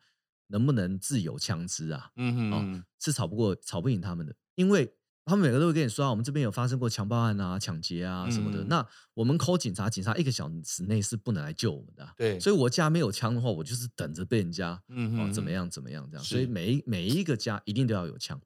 [0.48, 2.10] 能不能自有枪支啊？
[2.16, 8.62] 嗯哼，嗯哦，是吵不过、吵不赢他们的，因为他们每个都会跟你说啊，我们这边有发生过强暴案啊、抢劫啊什么的。
[8.62, 12.12] 嗯、那我们 call 警察，警察一个小时内是不能来救我们的、啊。
[12.18, 16.22] 对，所以我家没有枪的话，我就是等着被人家，嗯哼，哦，怎么样怎么样这样。
[16.22, 18.38] 所以每一每一个家一定都要有枪，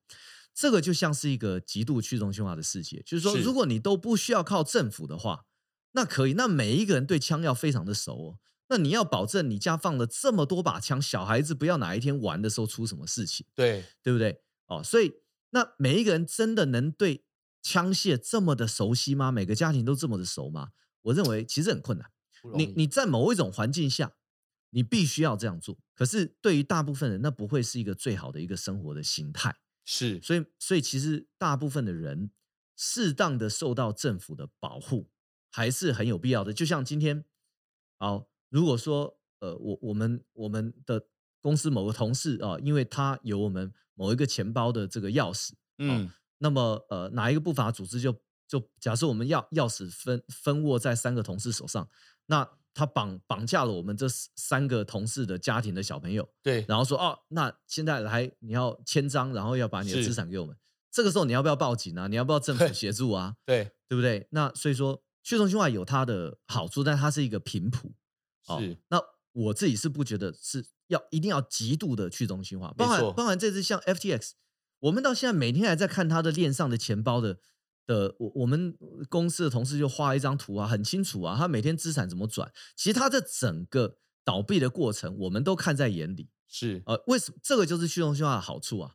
[0.58, 3.00] 这个就像是一个极度去中心化的世界。
[3.06, 5.44] 就是说，如果你都不需要靠政府的话，
[5.92, 6.32] 那可以。
[6.32, 8.38] 那每一个人对枪要非常的熟哦。
[8.68, 14.42] 那你要保证你家放了这么多把枪，小孩子不要哪一天玩的时候出什么事情，对对不对？
[14.66, 17.22] 哦，所以那每一个人真的能对
[17.62, 19.30] 枪械这么的熟悉吗？
[19.30, 20.70] 每个家庭都这么的熟吗？
[21.02, 22.10] 我认为其实很困难。
[22.56, 24.12] 你你在某一种环境下，
[24.70, 25.78] 你必须要这样做。
[25.94, 29.54] 可是对于大部分人，那不会是一个最好的一个生活的形态。
[29.90, 32.30] 是，所以所以其实大部分的人
[32.76, 35.08] 适当的受到政府的保护
[35.50, 36.52] 还是很有必要的。
[36.52, 37.24] 就像今天，
[37.98, 38.28] 好。
[38.50, 41.06] 如果说，呃，我我们我们的
[41.42, 51.86] 公司某个同事啊、呃，因为他有我们某一个钱包的这个钥匙，嗯、呃，那么呃，哪一个不法组织就就假设我们钥钥匙分分握在三个同事手上，
[52.24, 52.48] 那
[52.78, 60.56] 他绑绑架了我们这三个同事的家庭的小朋友，对，然后说哦，那现在来你要签章，然后要把你的资产给我们，
[60.92, 62.06] 这个时候你要不要报警啊？
[62.06, 63.34] 你要不要政府协助啊？
[63.44, 64.28] 对，对，不对？
[64.30, 67.92] 那所以说去中心化有它的好处，但它是一个频谱。
[68.46, 74.30] 是，那我自己是不觉得是要一定要极度的去中心化，包含包含这次像 FTX，
[74.78, 77.40] 我们到现在每天还在看他的链上的钱包的
[77.88, 86.28] 的，我我们公司的同事就画一张图啊，很清楚啊，他每天资产怎么转，其实他这整个倒闭的过程，我们都看在眼里。
[86.46, 88.92] 是，呃，为什么这个就是去中心化的好处啊？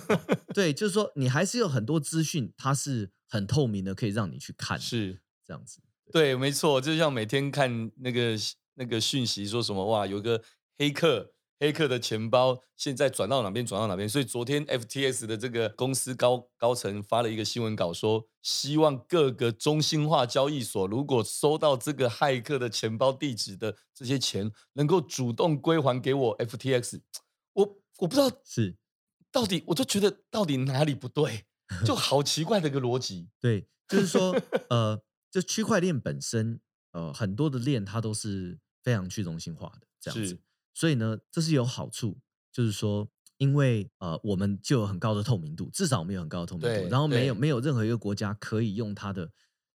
[0.52, 5.80] 对，就是说你还是有很多资讯，它是很透明的，可以让你去看，是这样子。
[6.12, 8.36] 对，没错，就像每天看那个。
[8.74, 9.84] 那个讯息说什么？
[9.84, 10.42] 哇，有个
[10.78, 11.31] 黑客，
[11.62, 13.64] 黑客的钱包现在转到哪边？
[13.64, 14.08] 转到哪边？
[14.08, 27.00] 所以昨天 FTX 的这个公司高高层发了一个新闻稿，说希望各个中心化交易所如果收到这个骇客的钱包地址的这些钱，能够主动归还给我 FTX。
[27.52, 28.76] 我我不知道是
[29.30, 31.44] 到底，我就觉得到底哪里不对，
[31.86, 33.28] 就好奇怪的一个逻辑。
[33.40, 34.36] 对，就是说，
[34.68, 36.60] 呃，这区块链本身。
[36.94, 40.38] 呃，很多的链它都是非常去中心化的这样子，
[40.74, 42.18] 所以呢，这是有好处，
[42.50, 43.08] 就是说，
[43.38, 49.30] 因为呃，我们就有很高的透明度，至少我们有很高的透明度，然后没有没有任何一个国家可以用它的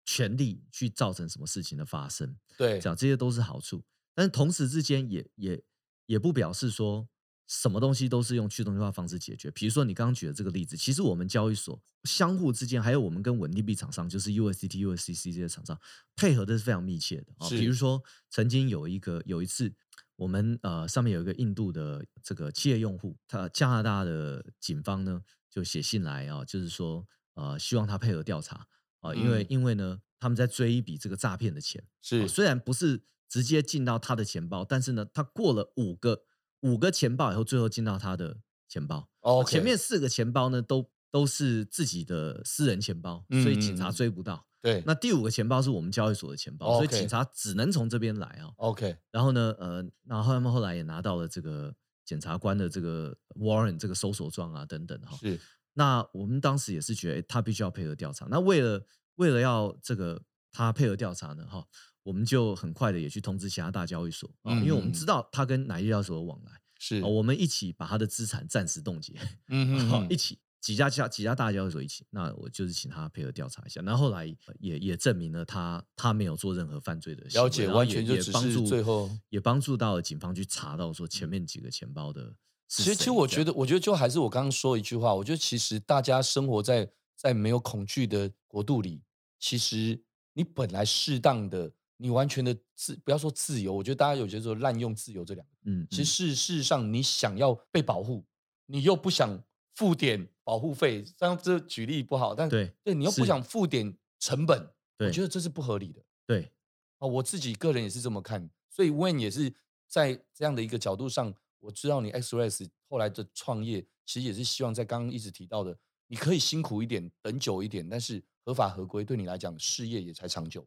[0.05, 5.63] 权利去造成什么事情的发生，对，这样这些都是好处，但是同时之间也也
[6.07, 7.09] 也不表示说。
[7.49, 9.49] 什么东西都是用去中心化方式解决。
[9.53, 15.81] 比如说你刚刚举的这个例子，其实我们交易所相互之间，还有我们跟稳定币厂商，就是 USDT、USDC 这些厂商
[16.17, 17.49] 配合的是非常密切的啊。
[17.49, 19.73] 比如说，曾经有一个有一次，
[20.17, 28.67] 我们呃上面有一个印度的这个企业用户，他加拿大的警方呢就写信来啊，就是说呃希望他配合调查
[29.01, 36.23] 啊，因为因为呢他们在追一笔这个诈骗的钱，是虽然不是直接进到他的钱包，但是呢他过了五个。
[36.63, 39.09] 五个钱包以后，最后进到他的钱包。
[39.21, 39.51] 哦，Okay.
[39.51, 44.49] 前面四个钱包呢，都都是自己的私人钱包，所以警察追不到。
[44.67, 48.51] 对、嗯，那第五个钱包是我们交易所的钱包.所以警察只能从这边来啊。
[48.57, 51.75] OK，然后呢，呃，然后他们后来也拿到了这个
[52.05, 55.17] 检察官的这个 warrant 这个搜索状啊等等哈。
[55.19, 55.39] 是，
[55.75, 58.27] 那我们当时也是觉得他必须要配合调查。
[58.29, 61.65] 那为了为了要这个他配合调查呢，哈。
[62.07, 69.15] 我们就很快的也去通知其他大交易所啊，嗯、因为我们知道他跟哪一交易所有往来，是我们一起把他的资产暂时冻结，
[69.49, 74.27] 嗯哼哼，一起几家几家大交易所一起，那我就是请他配合调查一下，那后来
[74.59, 82.35] 也也证明了他他没有做任何犯罪的行为，了解，完全就只是最后也帮助到了警方去查到说前面几个钱包的。
[82.67, 89.03] 其实其实我觉得我觉得就还是我刚刚说一句话，我觉得其实大家生活在在没有恐惧的国度里，
[89.39, 90.03] 其实
[90.33, 91.73] 你本来适当的。
[91.99, 95.53] 你完全的自不要说自由，我觉得大家有些时候滥用“自由”这两个。
[95.65, 98.23] 嗯，嗯，其实事实上，你想要被保护，
[98.67, 99.43] 你又不想
[99.77, 106.03] 付点保护费，这样这举例不好，但对对，你又不想付点成本，对，我觉得这是不合理的。
[106.27, 106.51] 对，
[106.99, 109.53] 啊，我自己个人也是这么看，所以 Wayne 也是
[109.87, 120.67] 在这样的一个角度上，我知道你 XREX 后来的创业，其实也是希望在刚刚一直提到的，你可以辛苦一点，等久一点，但是合法合规对你来讲，事业也才长久。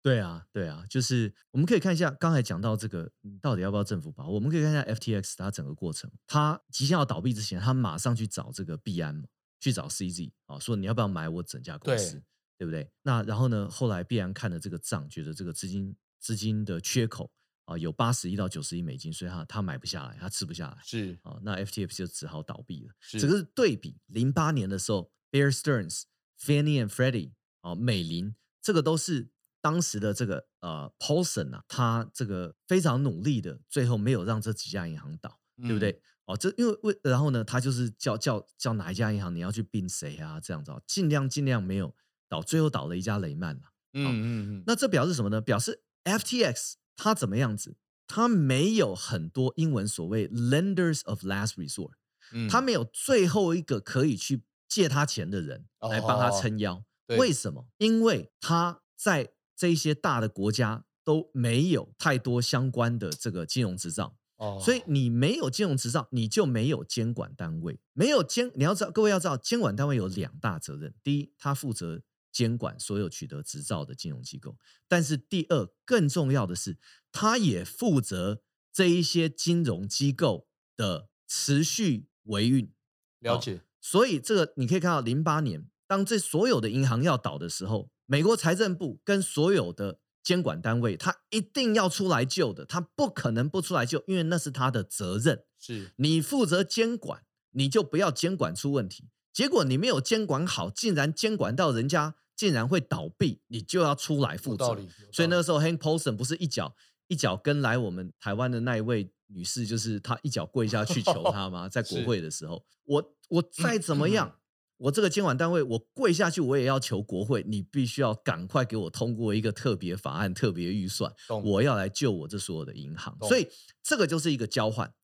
[0.00, 3.10] 对啊，对啊，就是我们可以看一下刚才讲到这个，
[3.42, 4.34] 到底要不要政府保护？
[4.34, 9.24] 我们可以看一下 FTX 它整个过程，它即将要倒闭之前，它马上去找这个币安嘛，
[9.60, 12.22] 去找 CZ 啊，说你要不要买我整家公司，对，
[12.58, 12.88] 对不对？
[13.02, 17.30] 那然后呢，后来币安看了这个账，觉得这个资金资金的缺口
[17.64, 22.94] 啊，有八十亿到九十亿美金，所以他他买不下来，他吃不下来，是啊，那 FTX 就只好倒闭了。
[23.00, 26.04] 是这个是对比零八年的时候，Bear Stearns、
[26.40, 29.28] Fannie and Freddie 啊，美林，这个都是。
[29.60, 36.00] 当时的这个呃，Paulson 啊，他这个非常努力的，最后没有让这几家银行倒，嗯、对不对？
[36.26, 40.38] 哦，这因为为然后呢，他就是叫叫叫哪一家银行你要去并谁啊？
[40.40, 41.94] 这样子，尽量尽量没有
[42.28, 43.62] 倒，最后倒了一家雷曼了。
[43.94, 44.22] 嗯嗯
[44.58, 44.64] 嗯。
[44.66, 45.40] 那这表示什么呢？
[45.40, 47.76] 表示 FTX 它怎么样子？
[48.06, 51.92] 它没有很多英文所谓 lenders of last resort，
[52.32, 56.74] 嗯，它没有最后一个可以去借他钱的人来帮他撑腰。
[56.74, 57.68] 哦、为什么？
[57.78, 74.52] 因为他在这一些大的国家都没有太多相关的这个金融执照，哦，所以你没有金融执照，你就没有监管单位，没有监，你要知道，各位要知道，监管单位有两大责任：第一，他负责监管所有取得执照的金融机构；
[74.86, 76.78] 但是第二，更重要的是，
[77.10, 78.42] 他也负责
[78.72, 82.72] 这一些金融机构的持续维运。
[83.18, 83.62] 了解。
[83.80, 87.90] 所以这个你可以看到，零八年当这所有的银行要倒的时候。
[88.10, 95.44] 美国财政部跟所有的监管单位，他一定要出来救的，他不可能不出来救，因为那是他的责任。
[95.60, 99.10] 是你负责监管，你就不要监管出问题。
[99.30, 104.64] 结果你没有监管好，竟然监管到人家竟然会倒闭，你就要出来负责。
[105.12, 106.74] 所以那个时候，Hank Paulson 不是一脚
[107.08, 111.68] 一脚跟来我们台湾的那一位女士，就是她一脚跪下去求他吗？
[111.70, 114.36] 在国会的时候，我我再怎么样。
[114.78, 121.12] 我这个监管单位，我跪下去，我也要求国会，你必须要赶快给我通过一个特别法案、特别预算，
[121.44, 123.16] 我要来救我这所有的银行。
[123.22, 123.48] 所以
[123.82, 124.94] 这个就是一个交换，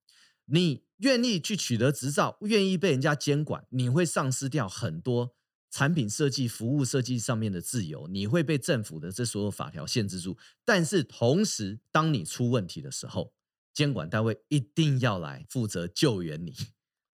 [0.46, 5.34] 你愿意去取得执照，愿意被人家监管，你会丧失掉很多
[5.70, 10.38] 产品设计、服务设计上面的自由，你会被政府的这所有法条限制住。
[10.64, 13.32] 但是同时，当你出问题的时候，
[13.72, 16.54] 监管单位一定要来负责救援你。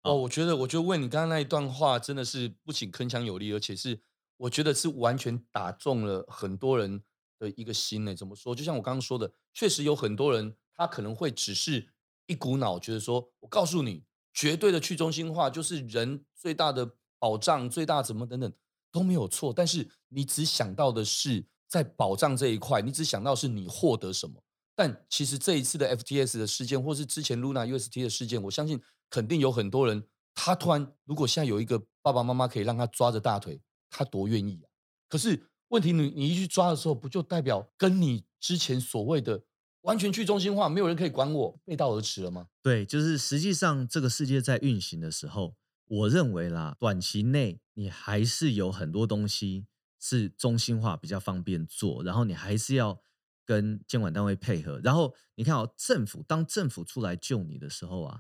[0.06, 4.00] 哦，我觉得，我觉得问你刚刚那一段话真的是不仅铿锵有力，而且是
[4.38, 7.02] 我觉得是完全打中了很多人
[7.40, 8.14] 的一个心呢。
[8.14, 8.54] 怎么说？
[8.54, 11.88] 就像我刚刚说的，确实有很多人他可能会只是
[12.28, 18.54] 一股脑觉得说，我告诉你，绝对的去中心化就是人最大的保障，最大怎么等等
[18.92, 19.52] 都没有错。
[19.52, 24.44] 但是你只想到的是在保障这一块，你只想到是你获得什么。
[24.76, 28.80] 但其实这一次的 FTS 的事件，或是之前 Luna UST 的事件，我相信。
[29.16, 34.68] 肯定有很多人，他突然如果现在有一个爸爸妈妈可以让他抓着大腿，他多愿意啊！
[35.08, 39.46] 可是问题你，你一去抓的时候，不就代表跟你之前所谓的
[39.84, 42.50] 完全去中心化，没有人可以管我，背道而驰了吗？
[42.62, 49.66] 对，就是实际上这个世界在运行的时候，我认为啦，短期内你还是有很多东西
[49.98, 53.00] 是中心化比较方便做，然后你还是要
[53.46, 54.82] 跟监管单位配合。
[54.84, 58.20] 然后你看哦，政府当政府出来救你的时候啊。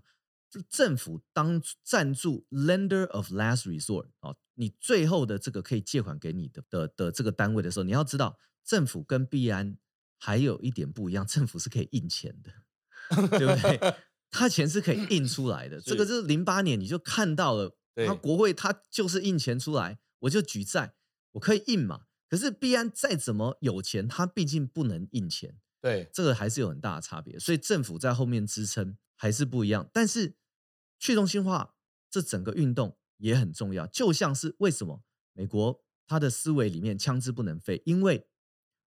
[0.63, 9.77] 政府当赞助 lender of last resort 哦，你最后的这个可以借款给你的的的这个单位的时候，你要知道，政府跟币安
[10.17, 12.51] 还有一点不一样，政府是可以印钱的，
[13.37, 13.95] 对不对？
[14.31, 15.79] 他钱是可以印出来的。
[15.83, 20.93] 这个就是零八年你就看到了，他国会他就是印钱出来，我就举债，
[21.33, 22.01] 我可以印嘛。
[22.29, 27.37] 可是币安再怎么有钱，他毕竟不能印钱，对，这个还是有很大的差别。
[27.37, 30.35] 所以政府在后面支撑还是不一样，但是。
[31.05, 31.75] 去中心化
[32.09, 38.25] 这整个运动也很重要，就像是为什么美国他的思维里面枪支不能废，因为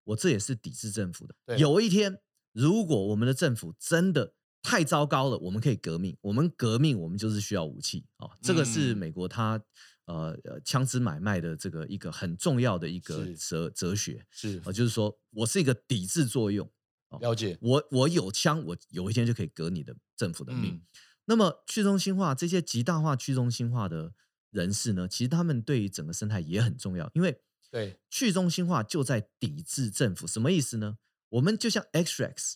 [0.02, 1.56] 我这也是抵制政府的。
[1.56, 2.18] 有一天，
[2.52, 6.16] 如果我们的政府真的太糟糕了，我们可以革命。
[6.22, 8.30] 我们革命，我们就是需要武器啊、哦！
[8.42, 9.62] 这个是美国它
[10.06, 16.68] 呃枪支买卖的这个一个很重要的一个哲哲学是啊，就是说我是一个抵制作用。
[17.10, 20.74] 哦、了解，我我有枪，我有一天就可以革你的政府的命。
[20.74, 20.82] 嗯
[21.30, 24.14] 那么去中心化这些极大化去中心化的
[24.50, 30.96] 人士呢，其实他们对于整个生态也很重要，因为对去中心化就在抵制政府，什么意思呢？
[31.28, 32.54] 我们就像 XREX，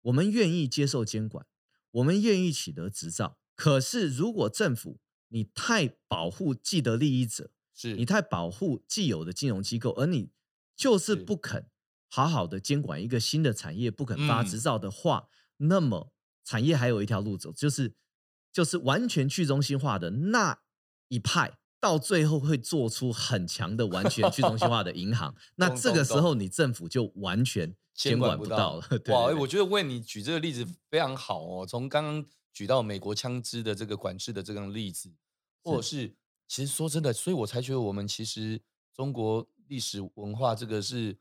[0.00, 1.44] 我们愿意接受监管，
[1.90, 4.98] 我们愿意取得执照，可是如果政府
[5.28, 10.30] 你太保护既得利益者，是你太保护既有的金融机构，而你
[10.74, 11.66] 就是不肯
[12.08, 17.94] 好好的监管一个新的产业，不肯发执照的话，嗯、那么产业还有一条路走，就是。
[18.54, 20.60] 就是完全去中心化的那
[21.08, 28.82] 一派，到最后会做出很强的完全去中心化的银行， 那这个时候你政府就完全监管不到了。
[28.82, 31.66] 到 对哇，我觉得为你举这个例子非常好哦。
[31.66, 35.12] 从刚刚举到美国枪支的这个管制的这个例子，
[35.64, 38.62] 或者是，是其实说真的，所以我才觉得我们其实
[38.94, 41.18] 中国历史文化这个是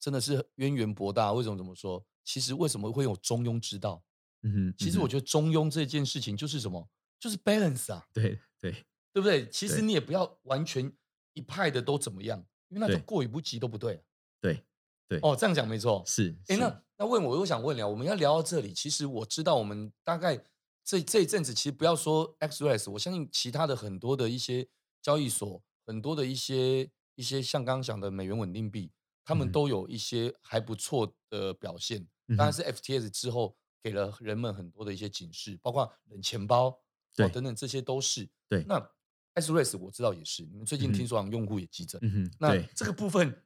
[0.00, 1.32] 真的是渊源博大。
[1.32, 2.04] 为什么这么说？
[2.24, 4.02] 其实为什么会有中庸之道？
[4.42, 6.88] 嗯哼，其实我觉得中庸这件事情就是什么？
[7.18, 8.06] 就是 balance 啊。
[8.12, 8.84] 对对。
[9.14, 9.46] 对不对？
[9.50, 10.90] 其实你也不要完全
[11.34, 14.02] 一派的都怎么样，因为那就过犹不及都不对。
[14.40, 14.64] 对
[15.06, 16.02] 对哦，这样讲没错。
[16.06, 20.42] 是哎，那那问我又想问了，我们要聊到这里，其实我知道我们大概
[20.82, 24.66] 这这一阵子，其实不要说 XREX，我相信其他的很多的一些
[25.02, 28.90] 交易所，很多的一些一些像刚刚讲的美元稳定币，
[29.26, 32.08] 他们都有一些还不错的表现。
[32.28, 36.78] 嗯、当然是 FTS 之后给了人们很多的一些警示，包括冷钱包
[37.16, 38.90] 对、哦、等等，这些都是对那。
[39.34, 41.98] XREX 我知道也是，你们最近听说好像用户也激增。
[42.02, 43.42] 嗯哼，那这个部分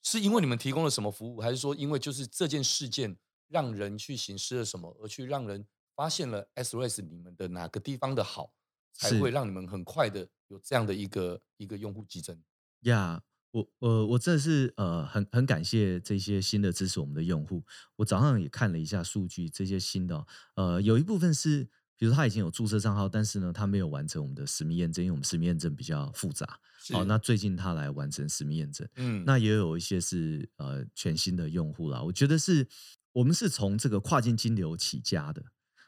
[0.00, 3.16] 是因为你们提供了什么服务，还是说因为就是这件事件
[3.48, 5.66] 让人去行使了什么，而去让人
[5.96, 8.54] 发现了 XREX 你们的哪个地方的好，
[8.92, 12.40] 才会让你们很快的有这样的一个一个用户激增？
[12.82, 17.64] 呀、yeah，我我我真的是呃很很感谢这些新的支持我们的用户。
[17.96, 20.26] 我早上也看了一下数据，这些新的
[20.56, 21.68] 呃有一部分是。
[21.96, 26.58] 比如他已经有注册账号，但是呢，他没有完成我们的实名验证，因为我们实名验证比较复杂。
[26.92, 28.86] 好，那最近他来完成实名验证。
[28.96, 32.02] 嗯，那也有一些是呃全新的用户啦。
[32.02, 32.66] 我觉得是
[33.12, 35.44] 我们是从这个跨境金流起家的，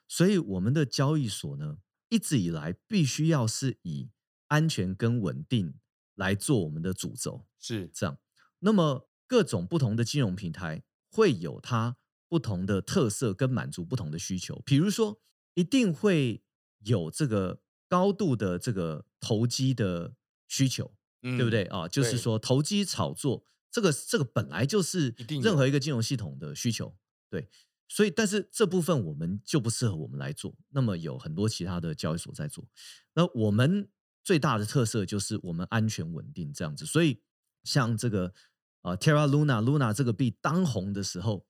[0.06, 4.08] 所以我们的交易所呢，一直以来必须要是以
[4.46, 5.74] 安全跟稳定
[6.16, 7.46] 来做我们的主轴。
[7.58, 8.18] 是这样。
[8.58, 11.96] 那么各种不同的金融平台会有它
[12.28, 15.20] 不同的特色跟满足不同的需求，比如说。
[15.58, 16.44] 一定会
[16.80, 20.14] 有这个高度的这个投机的
[20.46, 20.92] 需求，
[21.22, 21.88] 嗯、对不对啊？
[21.88, 26.94] 就是说投机炒作，这个这个本来就是任何一个金融系统的需求，
[27.30, 27.48] 对。
[27.88, 30.54] 所以，但是这部分我们就不适合我们来做。
[30.68, 32.68] 那么有很多其他的交易所在做。
[33.14, 33.88] 那我们
[34.26, 36.84] 最大的特色就是我们安全稳定这样子。
[36.84, 37.20] 所以，
[37.62, 38.34] 像这个
[38.82, 41.46] 啊 Terra Luna Luna 这个币当红的时候。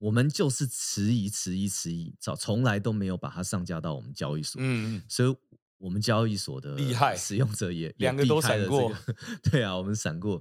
[0.00, 4.62] 我们就是迟疑、迟疑、迟疑，早从来都没有把它上架到我们交易所。
[4.62, 5.36] 嗯嗯，所以
[5.76, 8.94] 我们交易所的厉害使用者也两个都闪过。
[9.42, 10.40] 对啊，我们闪过。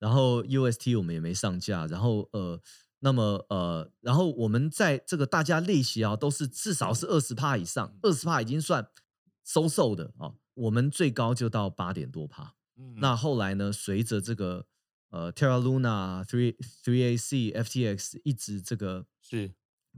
[0.00, 1.86] 然后 UST 我们也没上架。
[1.86, 2.60] 然后呃，
[2.98, 8.88] 那么呃，然后我们在这个大家利息啊，都是至少是二十帕以上，二十帕已经算
[9.44, 10.34] 收受的啊。
[10.56, 12.56] 我们最高就到八点多趴。
[12.76, 14.66] 嗯，那后来呢，随着这个。
[15.10, 19.54] 呃，Terra Luna Three Three AC FTX 一直这个是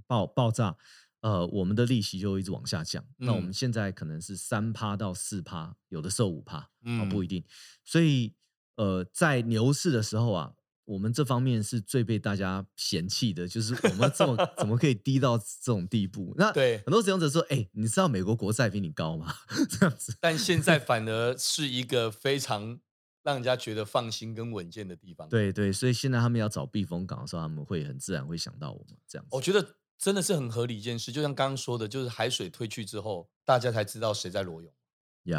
[0.07, 0.77] 爆爆炸，
[1.23, 3.03] 呃，我们的利息就一直往下降。
[3.17, 7.43] 嗯、那我们现在可能是三趴到四趴，有的时候五趴，嗯，不一定。
[7.85, 8.35] 所以，
[8.77, 10.55] 呃，在牛市的时候啊，
[10.89, 16.35] 我们这方面是最被大家嫌弃的，就是我们这么怎么可以低到这种地步？
[16.37, 19.35] 那对很多使用者说，哎、欸，你知道美国国债比你高吗？
[19.69, 22.81] 这样子，但现在反而是一个非常。
[23.25, 25.29] 让人家觉得放心跟稳健的地方。
[25.29, 29.29] 对对，所以现在他们要找避风港的时候，他们会很自然会想到我们这样子。
[29.37, 34.73] 我觉得真的是很合理一件事，就像刚刚说的，就是海水退去之后，大家才知道谁在裸泳.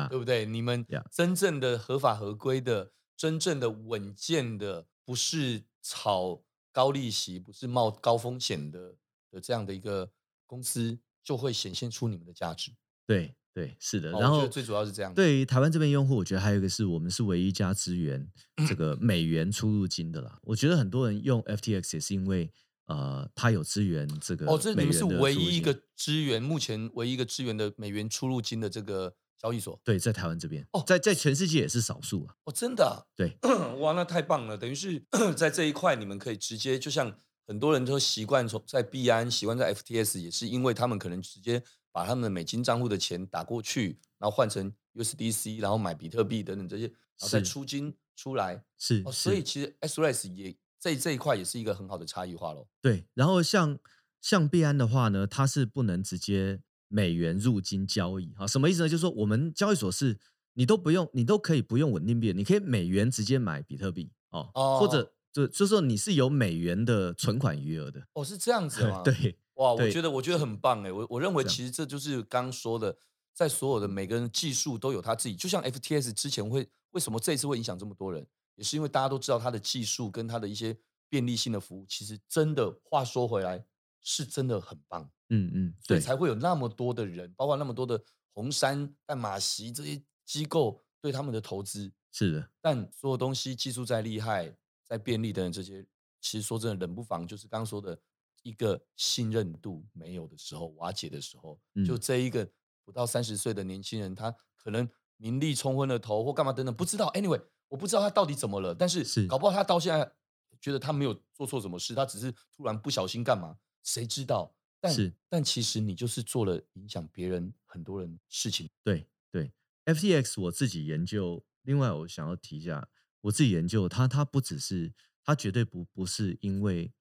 [0.07, 0.45] 对不对？
[0.45, 6.39] 你们真正的合法合规的、真正的稳健的，不是炒
[6.71, 8.95] 高利息、不是冒高风险的
[9.31, 10.11] 的这样的一个
[10.45, 12.73] 公司，就会显现出你们的价值。
[13.07, 13.33] 对。
[13.51, 15.11] 对，是的，然后最主要是这样。
[15.13, 18.25] 对于台湾这边用户，我觉得还有一个是我们是唯一一家支援
[18.67, 20.33] 这个 美元出入金的啦。
[20.35, 22.53] 嗯、我觉得很多人用 FTX 也是因为
[22.85, 24.45] 呃，它有支援这个。
[24.45, 29.79] 哦，这你们是唯一一个支援，目前唯一一个支援的美元出入金的这个交易所。
[29.83, 32.35] 对，在台湾这边哦，在在全世界也是少数啊。
[32.43, 33.07] 哦，真的、啊？
[33.15, 33.37] 对，
[33.79, 34.57] 哇，那太棒了！
[34.57, 35.03] 等于是
[35.35, 37.17] 在这一块，你们可以直接，就像
[37.47, 41.63] 很多人都习惯从在币安，习惯在 FTS，也是因为他们可能直接。
[41.91, 48.63] 把他们的美金账户的钱打过去，然后换成 USDC，然后买比特币等等这些，然后再出金出来。
[48.77, 52.67] 是，哦、所以其实 XREX 也在这一块也是一个很好的差异化喽。
[52.79, 53.79] 对，然后像
[54.21, 58.33] 像币安的话呢，它是不能直接美元入金交易。
[58.35, 58.89] 好，什么意思呢？
[58.89, 60.19] 就是说我们交易所是，
[60.55, 68.05] 你都不用，你都可以不用稳定币，你可以美元直接买比特币哦，哦或者就就是说你是有美元的存款余额的。
[68.11, 69.01] 哦，是这样子 吗？
[69.01, 69.37] 对。
[69.55, 72.97] 哇，我觉得我觉得很棒哎，我我认为其实这就是刚刚说的，
[73.33, 78.25] 在所有的每个人技术都有他自己，就像 FTS 之前会为什么这一次会影响这么多人，
[78.55, 80.77] 也是因为大家都知道它的技术跟它的一些
[81.09, 83.65] 便利性的服务，其实真的话说回来
[84.01, 88.01] 是真的很棒，嗯嗯，所以才会有那么多的人，包括那么多的
[88.33, 91.91] 红杉、淡马锡这些机构对他们的投资。
[92.11, 95.85] 是的，但所有东西技术再厉害、再便利的这些，
[96.19, 97.97] 其实说真的，冷不防就是刚刚说的
[98.41, 102.49] 一个信任度没有的时候、瓦解的时候，嗯、就这一个
[102.83, 107.11] 不到三十岁的年轻人，他可能名利冲昏了头或干嘛等等，不知道。
[107.11, 110.11] Anyway，我不知道他到底怎么了，但是，是搞不好他到现在
[110.59, 114.55] 觉得他没有做错什么事，他只是突然不小心干嘛，谁知道？
[114.79, 118.69] 但是，但其实你就是做了影响别人很多人事情。
[118.83, 119.51] 对对
[119.85, 121.45] ，FTX 我自己研究。
[121.63, 122.89] 另外，我想要提一下，
[123.21, 126.93] 我自己研究它，它不只是，它绝对不不是因为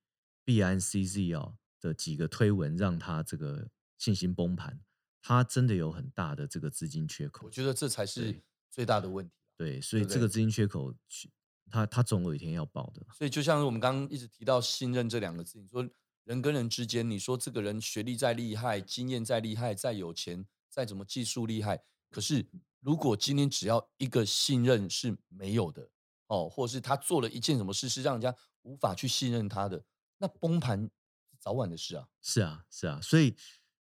[0.44, 4.80] 币安 CZ 哦的几个推文让它这个信心崩盘，
[5.22, 7.46] 它真的有很大的这个资金缺口。
[7.46, 9.32] 我觉得这才是最大的问题。
[9.56, 10.92] 对，对，所以这个资金缺口，
[11.70, 13.06] 它它总有一天要爆的。
[13.14, 15.88] 所以就像我们刚刚一直提到信任这两个字，你说
[16.28, 22.46] 人跟人之间，你说这个人学历再厉害，经验再厉害，再有钱，再怎么技术厉害，可是。
[22.80, 25.90] 如果今天只要一个信任是没有的
[26.28, 29.82] 哦，或者是他做了一件什么事是让人家无法去信任他的，
[30.18, 30.88] 那崩盘
[31.40, 32.06] 早晚的事啊。
[32.22, 33.00] 是啊，是啊。
[33.02, 33.34] 所以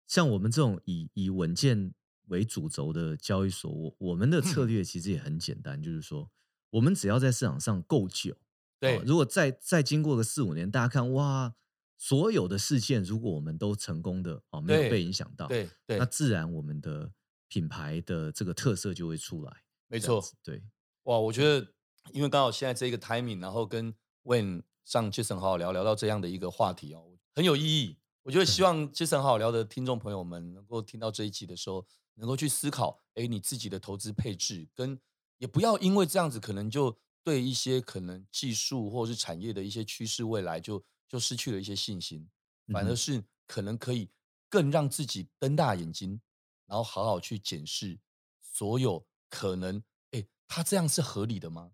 [0.08, 1.94] 像我们这种以以稳健
[2.26, 6.28] 为主轴的交易所，我我们的策略其实也很简单，就是说，
[6.70, 8.36] 我们只要在市场上够久，
[8.80, 11.54] 对，如果再再经过个四五年，大家看哇，
[12.02, 17.12] 所有的事件如果我们都成功的哦，没有被影响到，对对，那自然我们的。
[17.52, 19.52] 品牌的这个特色就会出来，
[19.86, 20.62] 没错，对，
[21.02, 21.74] 哇，我觉得
[22.10, 27.98] 因为刚好现在这个 timing，然后跟 Wayne 上 Jason 好好聊聊到这样的一个话题哦，很有意义。
[28.22, 34.98] 我觉得希望 Jason 好好聊的听众朋友们能够听到这一集的时候，能够去思考，哎，你自己的投资配置，跟
[35.36, 40.82] 也不要因为这样子可能就对一些可能技术或者是产业的一些趋势未来就
[41.12, 42.26] 就失去了一些信心，
[42.72, 44.08] 反而是可能可以
[44.48, 46.18] 更让自己瞪大眼睛。
[46.66, 48.00] 然后好好去检视
[48.40, 49.82] 所有可能，
[50.12, 51.72] 哎，他这样是合理的吗？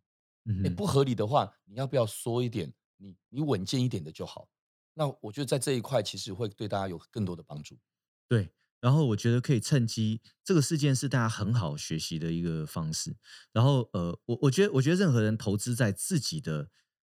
[0.65, 2.75] 哎，不合理的话，你要不要说一点？
[2.97, 4.49] 你你稳健一点的就好。
[4.95, 7.79] 那我觉得在这一块其实会对大家有更多的帮助。
[8.27, 13.17] 对，然后我觉得可以趁机，这个事件是大家很好学习的一个方式。
[13.53, 16.67] 然后呃，我我觉得我觉得任何人投资在自己的啊、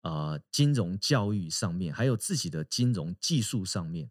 [0.02, 4.10] 呃、金融教育上面，还有自己的金融技术上面，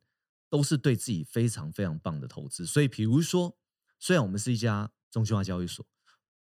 [0.49, 2.65] 都是对自己非常非常棒的投资。
[2.65, 3.57] 所以，比如说。
[4.01, 5.85] 虽然我们是一家中心化交易所，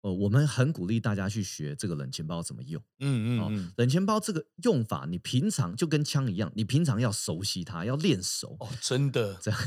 [0.03, 2.81] 呃，我们很鼓励大家去学这个冷钱包怎么用。
[3.01, 8.57] 嗯嗯，嗯、哦，冷钱包这个用法，你平常就跟枪一样，你平常要熟悉它，要练熟。
[8.61, 9.61] 哦，真的这样，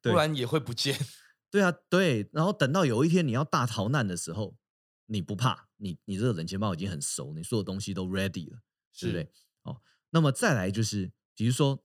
[0.00, 0.98] 不然也会不见。
[1.52, 2.30] 对啊，对。
[2.32, 4.56] 然后等到有一天你要大逃难的时候，
[5.04, 8.62] 你不怕，你你这个冷钱包已经很熟，你所有东西都 ready 了，是
[8.98, 9.30] 对不对？
[9.62, 9.80] 哦，
[10.10, 11.84] 那么再来就是，比如说。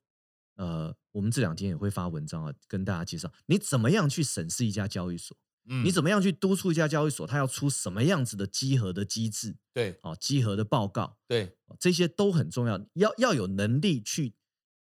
[0.58, 5.36] 呃，我们这两天也会发文章啊，跟大家介绍你怎么样去审视一家交易所，
[5.66, 14.34] 嗯，你怎么样去督促一家交易所，它要出什么样子的稽核的机制，对，哦，稽核的报告，对，这些都很重要，要要有能力去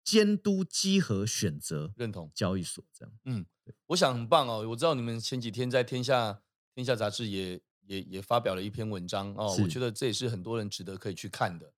[0.04, 2.32] 监督稽核选择，认同。
[2.36, 3.44] 交易所这样，嗯，
[3.88, 6.40] 我想很棒哦，我知道你们前几天在天下
[6.76, 9.80] 天下杂志也也也发表了一篇文章哦，我觉。
[9.80, 11.74] 得这也是很多人值得可以去看的。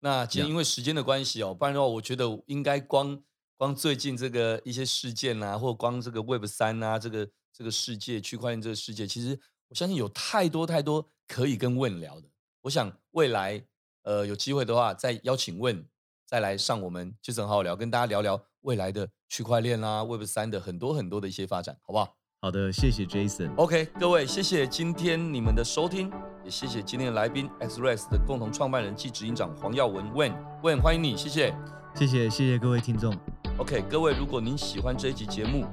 [0.00, 3.22] 那今天因为时间的关系哦，不然的话，我觉得应该光。
[3.56, 9.38] 光最近这个一些事件啊，或光这个 Web 三啊，这个这个世界区块链这个世界，其实
[9.68, 12.26] 我相信有太多太多可以跟 Wayne 聊的。
[12.62, 13.62] 我想未来
[14.04, 15.84] 呃有机会的话，再邀请 Wayne
[16.24, 22.16] 再来上我们就是很好聊，跟大家聊聊未来的区块链啊 Web 三的很多很多的一些发展，好不好？
[22.42, 23.50] 好的，谢谢 Jason。
[23.56, 26.10] OK，各位，谢谢今天你们的收听，
[26.42, 31.54] 也谢谢今天的来宾 XREX 的共同创办人暨执行长黄耀文 Wayne，Wayne 欢迎你，谢谢，
[31.94, 33.14] 谢谢，谢谢各位听众。
[33.58, 35.66] OK，各位，如果您喜欢这一集节目，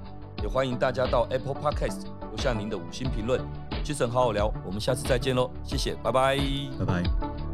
[0.44, 3.40] 也欢迎大家到 Apple Podcast 留下您的五星评论。
[3.86, 6.38] Jason 好好聊，我们下次再见喽，谢谢，拜拜，
[6.78, 7.47] 拜拜。